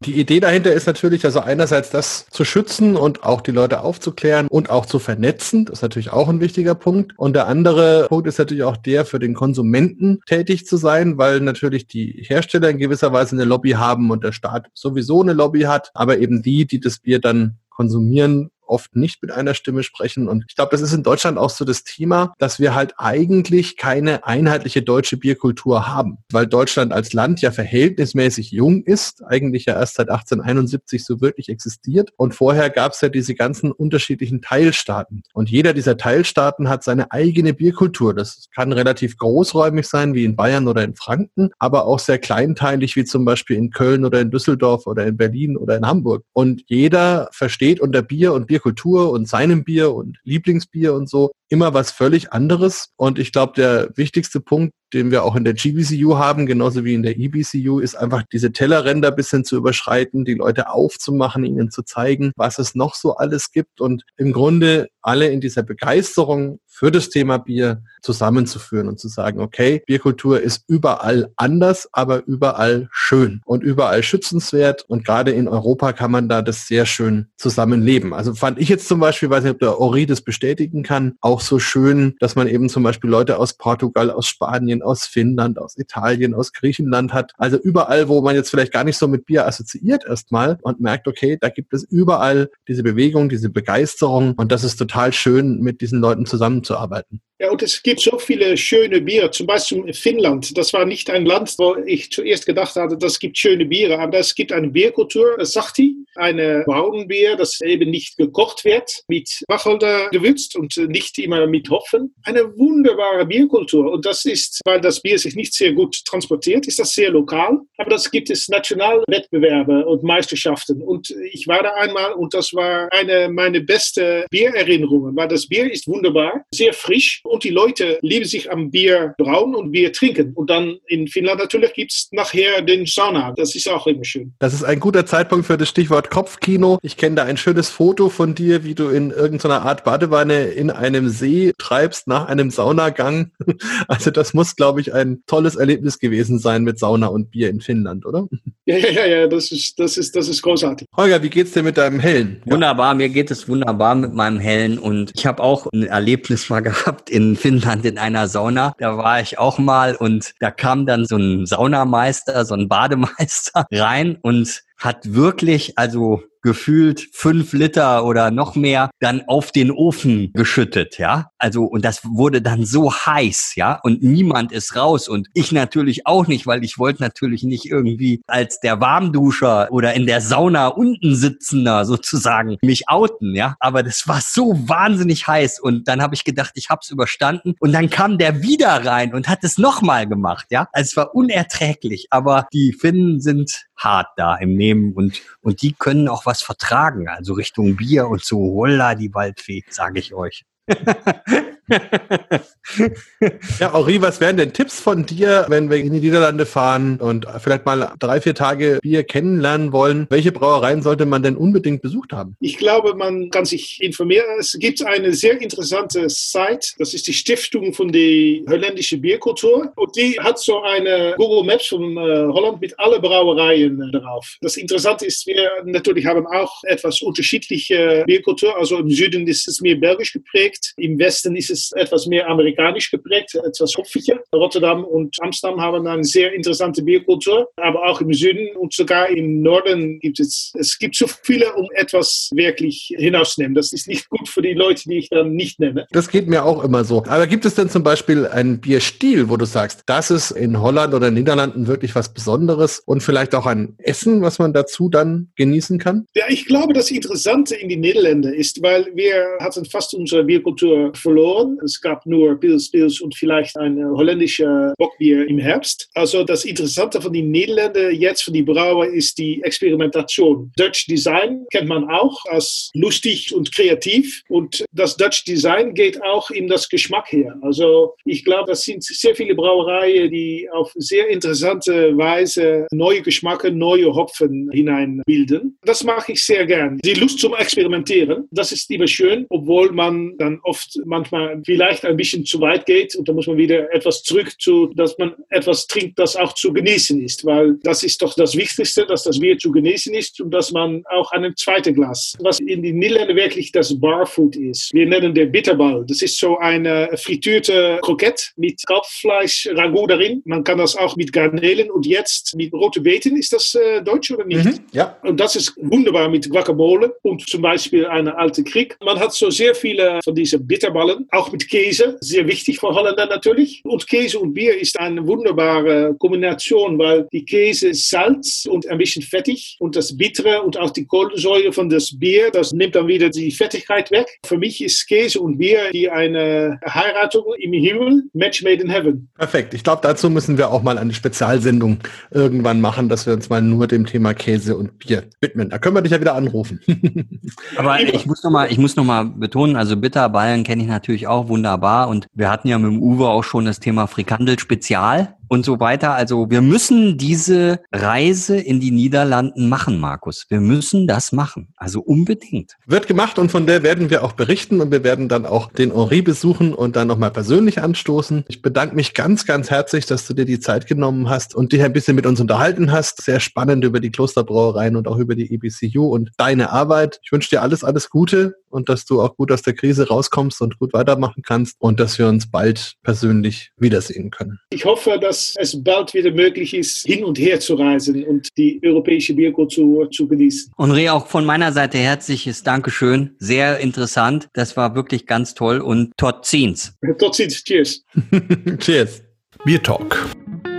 Die 0.05 0.19
Idee 0.19 0.39
dahinter 0.39 0.73
ist 0.73 0.85
natürlich, 0.85 1.23
also 1.23 1.39
einerseits 1.39 1.89
das 1.89 2.25
zu 2.29 2.43
schützen 2.43 2.95
und 2.95 3.23
auch 3.23 3.41
die 3.41 3.51
Leute 3.51 3.81
aufzuklären 3.81 4.47
und 4.47 4.69
auch 4.69 4.85
zu 4.85 4.99
vernetzen. 4.99 5.65
Das 5.65 5.79
ist 5.79 5.81
natürlich 5.81 6.11
auch 6.11 6.27
ein 6.27 6.41
wichtiger 6.41 6.75
Punkt. 6.75 7.13
Und 7.17 7.33
der 7.33 7.47
andere 7.47 8.07
Punkt 8.09 8.27
ist 8.27 8.37
natürlich 8.37 8.63
auch 8.63 8.77
der, 8.77 9.05
für 9.05 9.19
den 9.19 9.33
Konsumenten 9.33 10.19
tätig 10.25 10.65
zu 10.65 10.77
sein, 10.77 11.17
weil 11.17 11.39
natürlich 11.39 11.87
die 11.87 12.23
Hersteller 12.27 12.69
in 12.69 12.79
gewisser 12.79 13.13
Weise 13.13 13.35
eine 13.35 13.45
Lobby 13.45 13.71
haben 13.71 14.11
und 14.11 14.23
der 14.23 14.33
Staat 14.33 14.67
sowieso 14.73 15.21
eine 15.21 15.33
Lobby 15.33 15.61
hat, 15.61 15.91
aber 15.93 16.17
eben 16.17 16.41
die, 16.41 16.65
die 16.65 16.79
das 16.79 16.99
Bier 16.99 17.19
dann 17.19 17.59
konsumieren, 17.69 18.49
oft 18.67 18.95
nicht 18.95 19.21
mit 19.21 19.31
einer 19.31 19.53
Stimme 19.53 19.83
sprechen. 19.83 20.27
Und 20.27 20.45
ich 20.47 20.55
glaube, 20.55 20.71
das 20.71 20.81
ist 20.81 20.93
in 20.93 21.03
Deutschland 21.03 21.37
auch 21.37 21.49
so 21.49 21.65
das 21.65 21.83
Thema, 21.83 22.33
dass 22.39 22.59
wir 22.59 22.75
halt 22.75 22.93
eigentlich 22.97 23.77
keine 23.77 24.25
einheitliche 24.25 24.81
deutsche 24.81 25.17
Bierkultur 25.17 25.87
haben, 25.87 26.19
weil 26.31 26.47
Deutschland 26.47 26.93
als 26.93 27.13
Land 27.13 27.41
ja 27.41 27.51
verhältnismäßig 27.51 28.51
jung 28.51 28.83
ist, 28.83 29.23
eigentlich 29.25 29.65
ja 29.65 29.79
erst 29.79 29.95
seit 29.95 30.09
1871 30.09 31.05
so 31.05 31.21
wirklich 31.21 31.49
existiert. 31.49 32.11
Und 32.17 32.35
vorher 32.35 32.69
gab 32.69 32.93
es 32.93 33.01
ja 33.01 33.09
diese 33.09 33.35
ganzen 33.35 33.71
unterschiedlichen 33.71 34.41
Teilstaaten. 34.41 35.23
Und 35.33 35.49
jeder 35.49 35.73
dieser 35.73 35.97
Teilstaaten 35.97 36.69
hat 36.69 36.83
seine 36.83 37.11
eigene 37.11 37.53
Bierkultur. 37.53 38.13
Das 38.13 38.47
kann 38.53 38.71
relativ 38.71 39.17
großräumig 39.17 39.87
sein, 39.87 40.13
wie 40.13 40.25
in 40.25 40.35
Bayern 40.35 40.67
oder 40.67 40.83
in 40.83 40.95
Franken, 40.95 41.51
aber 41.59 41.85
auch 41.85 41.99
sehr 41.99 42.19
kleinteilig, 42.19 42.95
wie 42.95 43.05
zum 43.05 43.25
Beispiel 43.25 43.57
in 43.57 43.71
Köln 43.71 44.05
oder 44.05 44.21
in 44.21 44.31
Düsseldorf 44.31 44.87
oder 44.87 45.05
in 45.05 45.17
Berlin 45.17 45.57
oder 45.57 45.77
in 45.77 45.85
Hamburg. 45.85 46.23
Und 46.33 46.63
jeder 46.67 47.29
versteht 47.31 47.79
unter 47.79 48.01
Bier 48.01 48.33
und 48.33 48.47
Bierkultur 48.53 49.09
und 49.09 49.27
seinem 49.27 49.63
Bier 49.63 49.95
und 49.95 50.19
Lieblingsbier 50.23 50.93
und 50.93 51.09
so 51.09 51.31
immer 51.49 51.73
was 51.73 51.89
völlig 51.89 52.31
anderes. 52.31 52.89
Und 52.97 53.17
ich 53.17 53.31
glaube, 53.31 53.53
der 53.55 53.89
wichtigste 53.95 54.41
Punkt, 54.41 54.73
den 54.93 55.11
wir 55.11 55.23
auch 55.23 55.35
in 55.35 55.43
der 55.43 55.53
GBCU 55.53 56.17
haben, 56.17 56.45
genauso 56.45 56.83
wie 56.85 56.93
in 56.93 57.03
der 57.03 57.17
EBCU, 57.17 57.79
ist 57.79 57.95
einfach 57.95 58.23
diese 58.31 58.51
Tellerränder 58.51 59.11
bisschen 59.11 59.43
zu 59.43 59.57
überschreiten, 59.57 60.25
die 60.25 60.35
Leute 60.35 60.69
aufzumachen, 60.69 61.43
ihnen 61.43 61.71
zu 61.71 61.83
zeigen, 61.83 62.31
was 62.35 62.59
es 62.59 62.75
noch 62.75 62.95
so 62.95 63.15
alles 63.15 63.51
gibt 63.51 63.81
und 63.81 64.03
im 64.17 64.33
Grunde 64.33 64.89
alle 65.01 65.27
in 65.27 65.41
dieser 65.41 65.63
Begeisterung 65.63 66.59
für 66.65 66.91
das 66.91 67.09
Thema 67.09 67.37
Bier 67.37 67.83
zusammenzuführen 68.01 68.87
und 68.87 68.99
zu 68.99 69.07
sagen, 69.07 69.39
okay, 69.41 69.83
Bierkultur 69.85 70.41
ist 70.41 70.63
überall 70.67 71.31
anders, 71.35 71.87
aber 71.91 72.25
überall 72.25 72.89
schön 72.91 73.41
und 73.45 73.63
überall 73.63 74.01
schützenswert 74.01 74.83
und 74.87 75.05
gerade 75.05 75.31
in 75.31 75.47
Europa 75.47 75.93
kann 75.93 76.11
man 76.11 76.29
da 76.29 76.41
das 76.41 76.67
sehr 76.67 76.85
schön 76.85 77.27
zusammenleben. 77.37 78.13
Also 78.13 78.33
fand 78.33 78.59
ich 78.59 78.69
jetzt 78.69 78.87
zum 78.87 78.99
Beispiel, 78.99 79.29
weiß 79.29 79.43
nicht, 79.43 79.53
ob 79.53 79.59
der 79.59 79.79
Ori 79.79 80.05
das 80.05 80.21
bestätigen 80.21 80.83
kann, 80.83 81.15
auch 81.21 81.41
so 81.41 81.59
schön, 81.59 82.15
dass 82.19 82.35
man 82.35 82.47
eben 82.47 82.69
zum 82.69 82.83
Beispiel 82.83 83.09
Leute 83.09 83.37
aus 83.37 83.53
Portugal, 83.53 84.09
aus 84.09 84.25
Spanien, 84.27 84.81
aus 84.83 85.05
Finnland, 85.05 85.57
aus 85.57 85.77
Italien, 85.77 86.33
aus 86.33 86.53
Griechenland 86.53 87.13
hat. 87.13 87.31
Also 87.37 87.57
überall, 87.57 88.07
wo 88.07 88.21
man 88.21 88.35
jetzt 88.35 88.49
vielleicht 88.49 88.71
gar 88.71 88.83
nicht 88.83 88.97
so 88.97 89.07
mit 89.07 89.25
Bier 89.25 89.47
assoziiert 89.47 90.05
erstmal 90.05 90.57
und 90.61 90.79
merkt, 90.79 91.07
okay, 91.07 91.37
da 91.39 91.49
gibt 91.49 91.73
es 91.73 91.83
überall 91.83 92.49
diese 92.67 92.83
Bewegung, 92.83 93.29
diese 93.29 93.49
Begeisterung 93.49 94.33
und 94.33 94.51
das 94.51 94.63
ist 94.63 94.75
total 94.77 95.13
schön, 95.13 95.59
mit 95.59 95.81
diesen 95.81 95.99
Leuten 95.99 96.25
zusammenzuarbeiten. 96.25 97.21
Ja, 97.39 97.51
und 97.51 97.61
es 97.61 97.83
gibt 97.83 97.99
so 97.99 98.19
viele 98.19 98.55
schöne 98.55 99.01
Biere, 99.01 99.31
zum 99.31 99.47
Beispiel 99.47 99.79
in 99.79 99.93
Finnland. 99.93 100.57
Das 100.57 100.71
war 100.71 100.85
nicht 100.85 101.09
ein 101.09 101.25
Land, 101.25 101.55
wo 101.57 101.75
ich 101.85 102.11
zuerst 102.11 102.45
gedacht 102.45 102.75
hatte, 102.75 102.97
das 102.97 103.19
gibt 103.19 103.37
schöne 103.37 103.65
Biere, 103.65 103.99
aber 103.99 104.19
es 104.19 104.35
gibt 104.35 104.51
eine 104.51 104.69
Bierkultur, 104.69 105.35
Sachti, 105.39 106.02
eine 106.15 106.63
Braunbier, 106.65 107.35
das 107.35 107.59
eben 107.61 107.89
nicht 107.89 108.17
gekocht 108.17 108.65
wird, 108.65 109.03
mit 109.07 109.43
Wacholder 109.47 110.09
gewürzt 110.09 110.55
und 110.55 110.75
nicht 110.77 111.17
immer 111.19 111.47
mit 111.47 111.69
Hopfen. 111.69 112.13
Eine 112.23 112.55
wunderbare 112.57 113.25
Bierkultur 113.25 113.91
und 113.91 114.05
das 114.05 114.25
ist, 114.25 114.61
weil 114.65 114.81
das 114.81 115.01
Bier 115.01 115.17
sich 115.19 115.35
nicht 115.35 115.53
sehr 115.53 115.73
gut 115.73 115.97
transportiert, 116.05 116.67
ist 116.67 116.79
das 116.79 116.91
sehr 116.91 117.11
lokal, 117.11 117.59
aber 117.77 117.89
das 117.89 118.09
gibt 118.11 118.29
es 118.29 118.47
Nationalwettbewerbe 118.49 119.85
und 119.85 120.03
Meisterschaften 120.03 120.81
und 120.81 121.13
ich 121.31 121.47
war 121.47 121.63
da 121.63 121.73
einmal 121.73 122.13
und 122.13 122.33
das 122.33 122.53
war 122.53 122.87
eine 122.91 123.29
meiner 123.29 123.59
besten 123.59 124.23
Biererinnerungen, 124.29 125.15
weil 125.15 125.27
das 125.27 125.47
Bier 125.47 125.71
ist 125.71 125.87
wunderbar, 125.87 126.45
sehr 126.53 126.73
frisch 126.73 127.21
und 127.23 127.43
die 127.43 127.49
Leute 127.49 127.97
lieben 128.01 128.25
sich 128.25 128.51
am 128.51 128.71
Bier 128.71 129.13
brauen 129.17 129.55
und 129.55 129.71
Bier 129.71 129.91
trinken. 129.91 130.33
Und 130.33 130.49
dann 130.49 130.77
in 130.87 131.07
Finnland 131.07 131.39
natürlich 131.39 131.73
gibt 131.73 131.91
es 131.91 132.09
nachher 132.11 132.61
den 132.61 132.85
Sauna. 132.85 133.33
Das 133.35 133.55
ist 133.55 133.69
auch 133.69 133.87
immer 133.87 134.03
schön. 134.03 134.33
Das 134.39 134.53
ist 134.53 134.63
ein 134.63 134.79
guter 134.79 135.05
Zeitpunkt 135.05 135.45
für 135.45 135.57
das 135.57 135.69
Stichwort 135.69 136.02
Kopfkino. 136.09 136.79
Ich 136.81 136.97
kenne 136.97 137.15
da 137.15 137.23
ein 137.23 137.37
schönes 137.37 137.69
Foto 137.69 138.09
von 138.09 138.35
dir, 138.35 138.63
wie 138.63 138.75
du 138.75 138.89
in 138.89 139.11
irgendeiner 139.11 139.63
Art 139.63 139.83
Badewanne 139.83 140.45
in 140.45 140.69
einem 140.69 141.09
See 141.09 141.53
treibst 141.57 142.07
nach 142.07 142.27
einem 142.27 142.51
Saunagang. 142.51 143.31
Also 143.87 144.11
das 144.11 144.33
muss, 144.33 144.55
glaube 144.55 144.81
ich, 144.81 144.93
ein 144.93 145.23
tolles 145.27 145.55
Erlebnis 145.55 145.99
gewesen 145.99 146.39
sein 146.39 146.63
mit 146.63 146.79
Sauna 146.79 147.07
und 147.07 147.31
Bier 147.31 147.49
in 147.49 147.61
Finnland, 147.61 148.05
oder? 148.05 148.27
Ja, 148.65 148.77
ja, 148.77 148.91
ja, 148.91 149.05
ja, 149.05 149.27
das 149.27 149.51
ist, 149.51 149.77
das 149.77 149.97
ist, 149.97 150.15
das 150.15 150.29
ist 150.29 150.41
großartig. 150.41 150.87
Holger, 150.95 151.21
wie 151.21 151.29
geht's 151.29 151.51
dir 151.51 151.63
mit 151.63 151.77
deinem 151.77 151.99
Hellen? 151.99 152.41
Wunderbar, 152.45 152.95
mir 152.95 153.09
geht 153.09 153.29
es 153.29 153.49
wunderbar 153.49 153.93
mit 153.93 154.13
meinem 154.13 154.39
Hellen 154.39 154.79
und 154.79 155.11
ich 155.15 155.25
habe 155.25 155.43
auch 155.43 155.67
ein 155.73 155.83
Erlebnis 155.83 156.49
mal 156.49 156.59
gehabt 156.61 157.09
in 157.09 157.35
Finnland 157.35 157.83
in 157.83 157.97
einer 157.97 158.29
Sauna. 158.29 158.73
Da 158.77 158.97
war 158.97 159.19
ich 159.19 159.37
auch 159.37 159.57
mal 159.57 159.97
und 159.97 160.33
da 160.39 160.49
kam 160.49 160.85
dann 160.85 161.05
so 161.05 161.17
ein 161.17 161.45
Saunameister, 161.45 162.45
so 162.45 162.53
ein 162.53 162.69
Bademeister 162.69 163.65
rein 163.69 164.17
und 164.21 164.63
hat 164.83 165.13
wirklich, 165.13 165.77
also 165.77 166.23
gefühlt 166.43 167.07
fünf 167.13 167.53
Liter 167.53 168.05
oder 168.05 168.29
noch 168.29 168.55
mehr 168.55 168.91
dann 168.99 169.23
auf 169.27 169.51
den 169.51 169.71
Ofen 169.71 170.31
geschüttet, 170.33 170.99
ja. 170.99 171.29
Also, 171.37 171.63
und 171.63 171.83
das 171.83 172.01
wurde 172.03 172.41
dann 172.41 172.65
so 172.65 172.93
heiß, 172.93 173.53
ja. 173.55 173.79
Und 173.83 174.03
niemand 174.03 174.51
ist 174.51 174.75
raus 174.75 175.07
und 175.07 175.27
ich 175.33 175.51
natürlich 175.51 176.05
auch 176.05 176.27
nicht, 176.27 176.45
weil 176.45 176.63
ich 176.63 176.77
wollte 176.77 177.01
natürlich 177.01 177.43
nicht 177.43 177.65
irgendwie 177.65 178.21
als 178.27 178.59
der 178.59 178.81
Warmduscher 178.81 179.69
oder 179.71 179.93
in 179.93 180.05
der 180.05 180.21
Sauna 180.21 180.67
unten 180.67 181.15
sitzender 181.15 181.85
sozusagen 181.85 182.57
mich 182.61 182.89
outen, 182.89 183.35
ja. 183.35 183.55
Aber 183.59 183.81
das 183.81 184.07
war 184.07 184.19
so 184.21 184.67
wahnsinnig 184.67 185.27
heiß 185.27 185.59
und 185.59 185.87
dann 185.87 186.01
habe 186.01 186.13
ich 186.13 186.25
gedacht, 186.25 186.51
ich 186.55 186.69
habe 186.69 186.81
es 186.83 186.91
überstanden 186.91 187.55
und 187.59 187.71
dann 187.71 187.89
kam 187.89 188.17
der 188.17 188.43
wieder 188.43 188.85
rein 188.85 189.13
und 189.13 189.29
hat 189.29 189.43
es 189.43 189.57
nochmal 189.57 190.07
gemacht, 190.07 190.47
ja. 190.49 190.67
Also 190.73 190.89
es 190.89 190.97
war 190.97 191.15
unerträglich, 191.15 192.07
aber 192.09 192.47
die 192.51 192.73
Finnen 192.73 193.21
sind 193.21 193.65
hart 193.77 194.07
da 194.17 194.35
im 194.35 194.55
Nehmen 194.55 194.93
und, 194.93 195.21
und 195.41 195.61
die 195.61 195.73
können 195.73 196.07
auch 196.07 196.25
was 196.25 196.32
vertragen, 196.41 197.07
also 197.07 197.33
Richtung 197.33 197.75
Bier 197.75 198.07
und 198.07 198.23
so, 198.23 198.37
holla 198.37 198.95
die 198.95 199.13
Waldfee, 199.13 199.63
sage 199.69 199.99
ich 199.99 200.13
euch. 200.13 200.45
ja, 203.59 203.73
Henri, 203.73 204.01
was 204.01 204.19
wären 204.19 204.37
denn 204.37 204.53
Tipps 204.53 204.79
von 204.79 205.05
dir, 205.05 205.45
wenn 205.47 205.69
wir 205.69 205.77
in 205.77 205.93
die 205.93 205.99
Niederlande 205.99 206.45
fahren 206.45 206.99
und 206.99 207.25
vielleicht 207.39 207.65
mal 207.65 207.93
drei, 207.99 208.19
vier 208.19 208.35
Tage 208.35 208.79
Bier 208.81 209.03
kennenlernen 209.03 209.71
wollen? 209.71 210.07
Welche 210.09 210.31
Brauereien 210.31 210.81
sollte 210.81 211.05
man 211.05 211.23
denn 211.23 211.37
unbedingt 211.37 211.81
besucht 211.81 212.11
haben? 212.11 212.35
Ich 212.39 212.57
glaube, 212.57 212.95
man 212.95 213.29
kann 213.29 213.45
sich 213.45 213.81
informieren. 213.81 214.25
Es 214.39 214.57
gibt 214.59 214.85
eine 214.85 215.13
sehr 215.13 215.39
interessante 215.39 216.09
Site, 216.09 216.73
das 216.77 216.93
ist 216.93 217.07
die 217.07 217.13
Stiftung 217.13 217.73
von 217.73 217.91
der 217.91 218.41
holländischen 218.49 219.01
Bierkultur. 219.01 219.71
Und 219.75 219.95
die 219.95 220.19
hat 220.19 220.39
so 220.39 220.61
eine 220.61 221.13
Google 221.17 221.45
Maps 221.45 221.67
von 221.67 221.97
äh, 221.97 222.27
Holland 222.27 222.59
mit 222.59 222.77
alle 222.79 222.99
Brauereien 222.99 223.81
äh, 223.81 223.91
darauf. 223.91 224.37
Das 224.41 224.57
Interessante 224.57 225.05
ist, 225.05 225.25
wir 225.27 225.49
natürlich 225.65 226.05
haben 226.05 226.25
auch 226.27 226.63
etwas 226.63 227.01
unterschiedliche 227.01 228.03
Bierkultur. 228.05 228.57
Also 228.57 228.79
im 228.79 228.89
Süden 228.89 229.27
ist 229.27 229.47
es 229.47 229.61
mehr 229.61 229.75
belgisch 229.75 230.13
geprägt, 230.13 230.73
im 230.77 230.99
Westen 230.99 231.35
ist 231.35 231.49
es 231.49 231.52
etwas 231.75 232.05
mehr 232.05 232.27
amerikanisch 232.27 232.91
geprägt, 232.91 233.35
etwas 233.35 233.75
hopfiger. 233.77 234.19
Rotterdam 234.33 234.83
und 234.83 235.15
Amsterdam 235.21 235.59
haben 235.61 235.87
eine 235.87 236.03
sehr 236.03 236.33
interessante 236.33 236.81
Bierkultur, 236.83 237.49
aber 237.57 237.83
auch 237.87 238.01
im 238.01 238.13
Süden 238.13 238.55
und 238.57 238.73
sogar 238.73 239.09
im 239.09 239.41
Norden 239.41 239.99
gibt 239.99 240.19
es, 240.19 240.53
es 240.57 240.77
gibt 240.77 240.95
so 240.95 241.07
viele, 241.07 241.53
um 241.55 241.69
etwas 241.73 242.29
wirklich 242.33 242.93
hinauszunehmen. 242.97 243.55
Das 243.55 243.71
ist 243.71 243.87
nicht 243.87 244.09
gut 244.09 244.27
für 244.27 244.41
die 244.41 244.53
Leute, 244.53 244.83
die 244.87 244.97
ich 244.97 245.09
dann 245.09 245.33
nicht 245.33 245.59
nenne. 245.59 245.85
Das 245.91 246.09
geht 246.09 246.27
mir 246.27 246.45
auch 246.45 246.63
immer 246.63 246.83
so. 246.83 247.03
Aber 247.07 247.27
gibt 247.27 247.45
es 247.45 247.55
denn 247.55 247.69
zum 247.69 247.83
Beispiel 247.83 248.27
einen 248.27 248.59
Bierstil, 248.59 249.29
wo 249.29 249.37
du 249.37 249.45
sagst, 249.45 249.83
das 249.85 250.11
ist 250.11 250.31
in 250.31 250.59
Holland 250.59 250.93
oder 250.93 251.11
Niederlanden 251.11 251.67
wirklich 251.67 251.95
was 251.95 252.13
Besonderes 252.13 252.81
und 252.85 253.01
vielleicht 253.01 253.35
auch 253.35 253.45
ein 253.45 253.75
Essen, 253.79 254.21
was 254.21 254.39
man 254.39 254.53
dazu 254.53 254.89
dann 254.89 255.31
genießen 255.35 255.79
kann? 255.79 256.05
Ja, 256.15 256.25
ich 256.29 256.45
glaube, 256.45 256.73
das 256.73 256.91
Interessante 256.91 257.55
in 257.55 257.69
die 257.69 257.77
Niederlande 257.77 258.35
ist, 258.35 258.61
weil 258.61 258.87
wir 258.95 259.37
hatten 259.39 259.65
fast 259.65 259.93
unsere 259.93 260.23
Bierkultur 260.23 260.91
verloren. 260.95 261.42
Es 261.63 261.81
gab 261.81 262.05
nur 262.05 262.39
Pils, 262.39 262.71
Pils 262.71 263.01
und 263.01 263.15
vielleicht 263.15 263.57
ein 263.57 263.83
holländischer 263.83 264.73
Bockbier 264.77 265.27
im 265.27 265.39
Herbst. 265.39 265.89
Also 265.93 266.23
das 266.23 266.45
Interessante 266.45 267.01
von 267.01 267.13
den 267.13 267.31
Niederlanden 267.31 267.93
jetzt 267.95 268.23
für 268.23 268.31
die 268.31 268.43
Brauer 268.43 268.87
ist 268.87 269.17
die 269.17 269.41
Experimentation. 269.43 270.51
Dutch 270.57 270.87
Design 270.87 271.45
kennt 271.51 271.67
man 271.67 271.89
auch 271.89 272.17
als 272.25 272.71
lustig 272.73 273.33
und 273.33 273.53
kreativ 273.53 274.23
und 274.29 274.65
das 274.71 274.97
Dutch 274.97 275.23
Design 275.25 275.73
geht 275.73 276.01
auch 276.03 276.29
in 276.29 276.47
das 276.47 276.69
Geschmack 276.69 277.11
her. 277.11 277.37
Also 277.41 277.95
ich 278.05 278.23
glaube, 278.23 278.51
das 278.51 278.63
sind 278.63 278.83
sehr 278.83 279.15
viele 279.15 279.35
Brauereien, 279.35 280.11
die 280.11 280.49
auf 280.51 280.71
sehr 280.75 281.07
interessante 281.09 281.97
Weise 281.97 282.67
neue 282.71 283.01
Geschmacke, 283.01 283.51
neue 283.51 283.93
Hopfen 283.93 284.49
hineinbilden. 284.51 285.57
Das 285.63 285.83
mache 285.83 286.13
ich 286.13 286.23
sehr 286.23 286.45
gern. 286.45 286.79
Die 286.83 286.93
Lust 286.93 287.19
zum 287.19 287.33
Experimentieren, 287.35 288.27
das 288.31 288.51
ist 288.51 288.69
immer 288.71 288.87
schön, 288.87 289.25
obwohl 289.29 289.71
man 289.71 290.17
dann 290.17 290.39
oft 290.43 290.79
manchmal 290.85 291.32
vielleicht 291.45 291.85
ein 291.85 291.97
bisschen 291.97 292.25
zu 292.25 292.39
weit 292.41 292.65
geht 292.65 292.95
und 292.95 293.07
da 293.07 293.13
muss 293.13 293.27
man 293.27 293.37
wieder 293.37 293.73
etwas 293.73 294.03
zurück 294.03 294.31
zu, 294.39 294.67
dass 294.75 294.97
man 294.97 295.13
etwas 295.29 295.67
trinkt, 295.67 295.99
das 295.99 296.15
auch 296.15 296.33
zu 296.33 296.53
genießen 296.53 297.01
ist, 297.01 297.25
weil 297.25 297.55
das 297.63 297.83
ist 297.83 298.01
doch 298.01 298.13
das 298.13 298.35
Wichtigste, 298.35 298.85
dass 298.85 299.03
das 299.03 299.19
Bier 299.19 299.37
zu 299.37 299.51
genießen 299.51 299.93
ist 299.93 300.19
und 300.21 300.31
dass 300.31 300.51
man 300.51 300.83
auch 300.89 301.11
ein 301.11 301.33
zweites 301.35 301.73
Glas, 301.73 302.15
was 302.19 302.39
in 302.39 302.61
den 302.61 302.77
Niederlanden 302.77 303.15
wirklich 303.15 303.51
das 303.51 303.79
Barfood 303.79 304.35
ist. 304.35 304.73
Wir 304.73 304.85
nennen 304.85 305.13
der 305.13 305.25
Bitterball. 305.25 305.85
Das 305.87 306.01
ist 306.01 306.19
so 306.19 306.37
eine 306.37 306.89
frittierte 306.97 307.79
Krokette 307.81 308.23
mit 308.35 308.61
Kalbfleisch, 308.65 309.49
Ragout 309.53 309.87
darin. 309.87 310.21
Man 310.25 310.43
kann 310.43 310.57
das 310.57 310.75
auch 310.75 310.95
mit 310.95 311.11
Garnelen 311.11 311.71
und 311.71 311.85
jetzt 311.85 312.35
mit 312.35 312.53
rote 312.53 312.81
Beeten. 312.81 313.17
Ist 313.17 313.33
das 313.33 313.55
äh, 313.55 313.81
deutsch 313.81 314.11
oder 314.11 314.25
nicht? 314.25 314.45
Mhm, 314.45 314.59
ja. 314.71 314.97
Und 315.03 315.19
das 315.19 315.35
ist 315.35 315.53
wunderbar 315.57 316.09
mit 316.09 316.29
Guacamole 316.29 316.93
und 317.01 317.27
zum 317.27 317.41
Beispiel 317.41 317.85
eine 317.85 318.15
alte 318.17 318.43
Krieg. 318.43 318.77
Man 318.83 318.99
hat 318.99 319.13
so 319.13 319.29
sehr 319.29 319.55
viele 319.55 319.99
von 320.03 320.15
diesen 320.15 320.45
Bitterballen, 320.45 321.07
auch 321.11 321.22
mit 321.31 321.49
Käse, 321.49 321.97
sehr 322.01 322.27
wichtig 322.27 322.59
für 322.59 322.69
Holländer 322.69 323.05
natürlich. 323.05 323.61
Und 323.63 323.87
Käse 323.87 324.19
und 324.19 324.33
Bier 324.33 324.59
ist 324.59 324.79
eine 324.79 325.05
wunderbare 325.07 325.95
Kombination, 325.99 326.77
weil 326.77 327.07
die 327.11 327.25
Käse 327.25 327.69
ist 327.69 327.89
Salz 327.89 328.45
und 328.49 328.67
ein 328.67 328.77
bisschen 328.77 329.03
fettig 329.03 329.57
und 329.59 329.75
das 329.75 329.95
Bittere 329.95 330.41
und 330.41 330.57
auch 330.57 330.71
die 330.71 330.85
Kohlensäure 330.85 331.53
von 331.53 331.69
das 331.69 331.97
Bier, 331.97 332.31
das 332.31 332.51
nimmt 332.51 332.75
dann 332.75 332.87
wieder 332.87 333.09
die 333.09 333.31
Fettigkeit 333.31 333.91
weg. 333.91 334.07
Für 334.25 334.37
mich 334.37 334.63
ist 334.63 334.87
Käse 334.87 335.19
und 335.19 335.37
Bier 335.37 335.71
die 335.71 335.89
eine 335.89 336.59
Heiratung 336.65 337.25
im 337.39 337.53
Himmel, 337.53 338.03
Match 338.13 338.43
made 338.43 338.61
in 338.61 338.69
heaven. 338.69 339.09
Perfekt. 339.17 339.53
Ich 339.53 339.63
glaube, 339.63 339.81
dazu 339.83 340.09
müssen 340.09 340.37
wir 340.37 340.51
auch 340.51 340.63
mal 340.63 340.77
eine 340.77 340.93
Spezialsendung 340.93 341.79
irgendwann 342.11 342.61
machen, 342.61 342.89
dass 342.89 343.05
wir 343.05 343.13
uns 343.13 343.29
mal 343.29 343.41
nur 343.41 343.67
dem 343.67 343.85
Thema 343.85 344.13
Käse 344.13 344.57
und 344.57 344.79
Bier 344.79 345.03
widmen. 345.21 345.49
Da 345.49 345.59
können 345.59 345.75
wir 345.75 345.81
dich 345.81 345.91
ja 345.91 345.99
wieder 345.99 346.15
anrufen. 346.15 346.59
Aber 347.55 347.79
ich 347.79 348.05
muss 348.05 348.23
noch 348.23 348.31
mal, 348.31 348.51
ich 348.51 348.57
muss 348.57 348.75
noch 348.75 348.83
mal 348.83 349.05
betonen, 349.05 349.55
also 349.55 349.77
Bitterballen 349.77 350.43
kenne 350.43 350.63
ich 350.63 350.69
natürlich 350.69 351.07
auch 351.07 351.12
wunderbar. 351.29 351.87
Und 351.87 352.07
wir 352.13 352.29
hatten 352.29 352.47
ja 352.47 352.57
mit 352.57 352.71
dem 352.71 352.81
Uwe 352.81 353.09
auch 353.09 353.23
schon 353.23 353.45
das 353.45 353.59
Thema 353.59 353.87
Frikandel 353.87 354.39
Spezial 354.39 355.15
und 355.27 355.45
so 355.45 355.59
weiter. 355.59 355.93
Also 355.93 356.29
wir 356.29 356.41
müssen 356.41 356.97
diese 356.97 357.59
Reise 357.71 358.37
in 358.37 358.59
die 358.59 358.71
Niederlanden 358.71 359.49
machen, 359.49 359.79
Markus. 359.79 360.25
Wir 360.29 360.39
müssen 360.39 360.87
das 360.87 361.11
machen. 361.11 361.53
Also 361.57 361.81
unbedingt. 361.81 362.53
Wird 362.65 362.87
gemacht 362.87 363.19
und 363.19 363.31
von 363.31 363.47
der 363.47 363.63
werden 363.63 363.89
wir 363.89 364.03
auch 364.03 364.13
berichten 364.13 364.61
und 364.61 364.71
wir 364.71 364.83
werden 364.83 365.09
dann 365.09 365.25
auch 365.25 365.51
den 365.51 365.71
Henri 365.71 366.01
besuchen 366.01 366.53
und 366.53 366.75
dann 366.75 366.87
nochmal 366.87 367.11
persönlich 367.11 367.61
anstoßen. 367.61 368.25
Ich 368.27 368.41
bedanke 368.41 368.75
mich 368.75 368.93
ganz, 368.93 369.25
ganz 369.25 369.49
herzlich, 369.49 369.85
dass 369.85 370.07
du 370.07 370.13
dir 370.13 370.25
die 370.25 370.39
Zeit 370.39 370.67
genommen 370.67 371.09
hast 371.09 371.35
und 371.35 371.51
dich 371.53 371.63
ein 371.63 371.73
bisschen 371.73 371.95
mit 371.95 372.05
uns 372.05 372.19
unterhalten 372.19 372.71
hast. 372.71 373.01
Sehr 373.01 373.19
spannend 373.19 373.63
über 373.63 373.79
die 373.79 373.91
Klosterbrauereien 373.91 374.75
und 374.75 374.87
auch 374.87 374.97
über 374.97 375.15
die 375.15 375.33
EBCU 375.33 375.87
und 375.87 376.11
deine 376.17 376.51
Arbeit. 376.51 376.99
Ich 377.03 377.11
wünsche 377.11 377.29
dir 377.29 377.41
alles, 377.41 377.63
alles 377.63 377.89
Gute 377.89 378.35
und 378.49 378.69
dass 378.69 378.85
du 378.85 379.01
auch 379.01 379.15
gut 379.15 379.31
aus 379.31 379.41
der 379.41 379.53
Krise 379.53 379.87
rauskommst 379.87 380.41
und 380.41 380.59
gut 380.59 380.73
weitermachen 380.73 381.23
kannst 381.23 381.55
und 381.59 381.79
dass 381.79 381.97
wir 381.97 382.07
uns 382.07 382.29
bald 382.29 382.75
persönlich 382.83 383.51
wiedersehen 383.57 384.11
können. 384.11 384.39
Ich 384.51 384.65
hoffe, 384.65 384.99
dass 385.01 385.12
es 385.39 385.63
bald 385.63 385.93
wieder 385.93 386.11
möglich 386.11 386.53
ist, 386.53 386.85
hin 386.85 387.03
und 387.03 387.19
her 387.19 387.39
zu 387.39 387.55
reisen 387.55 388.03
und 388.03 388.29
die 388.37 388.59
europäische 388.63 389.13
Bierkultur 389.13 389.89
zu 389.91 390.07
genießen. 390.07 390.51
Und 390.55 390.71
Reh, 390.71 390.89
auch 390.89 391.07
von 391.07 391.25
meiner 391.25 391.51
Seite 391.51 391.77
herzliches 391.77 392.43
Dankeschön. 392.43 393.15
Sehr 393.19 393.59
interessant. 393.59 394.29
Das 394.33 394.55
war 394.57 394.75
wirklich 394.75 395.07
ganz 395.07 395.33
toll 395.33 395.59
und 395.59 395.91
tot 395.97 396.25
ziens. 396.25 396.73
Tot 396.99 397.15
ziens. 397.15 397.43
Cheers. 397.43 397.83
Cheers. 398.59 399.01
Bier 399.45 399.61
Talk. 399.61 399.97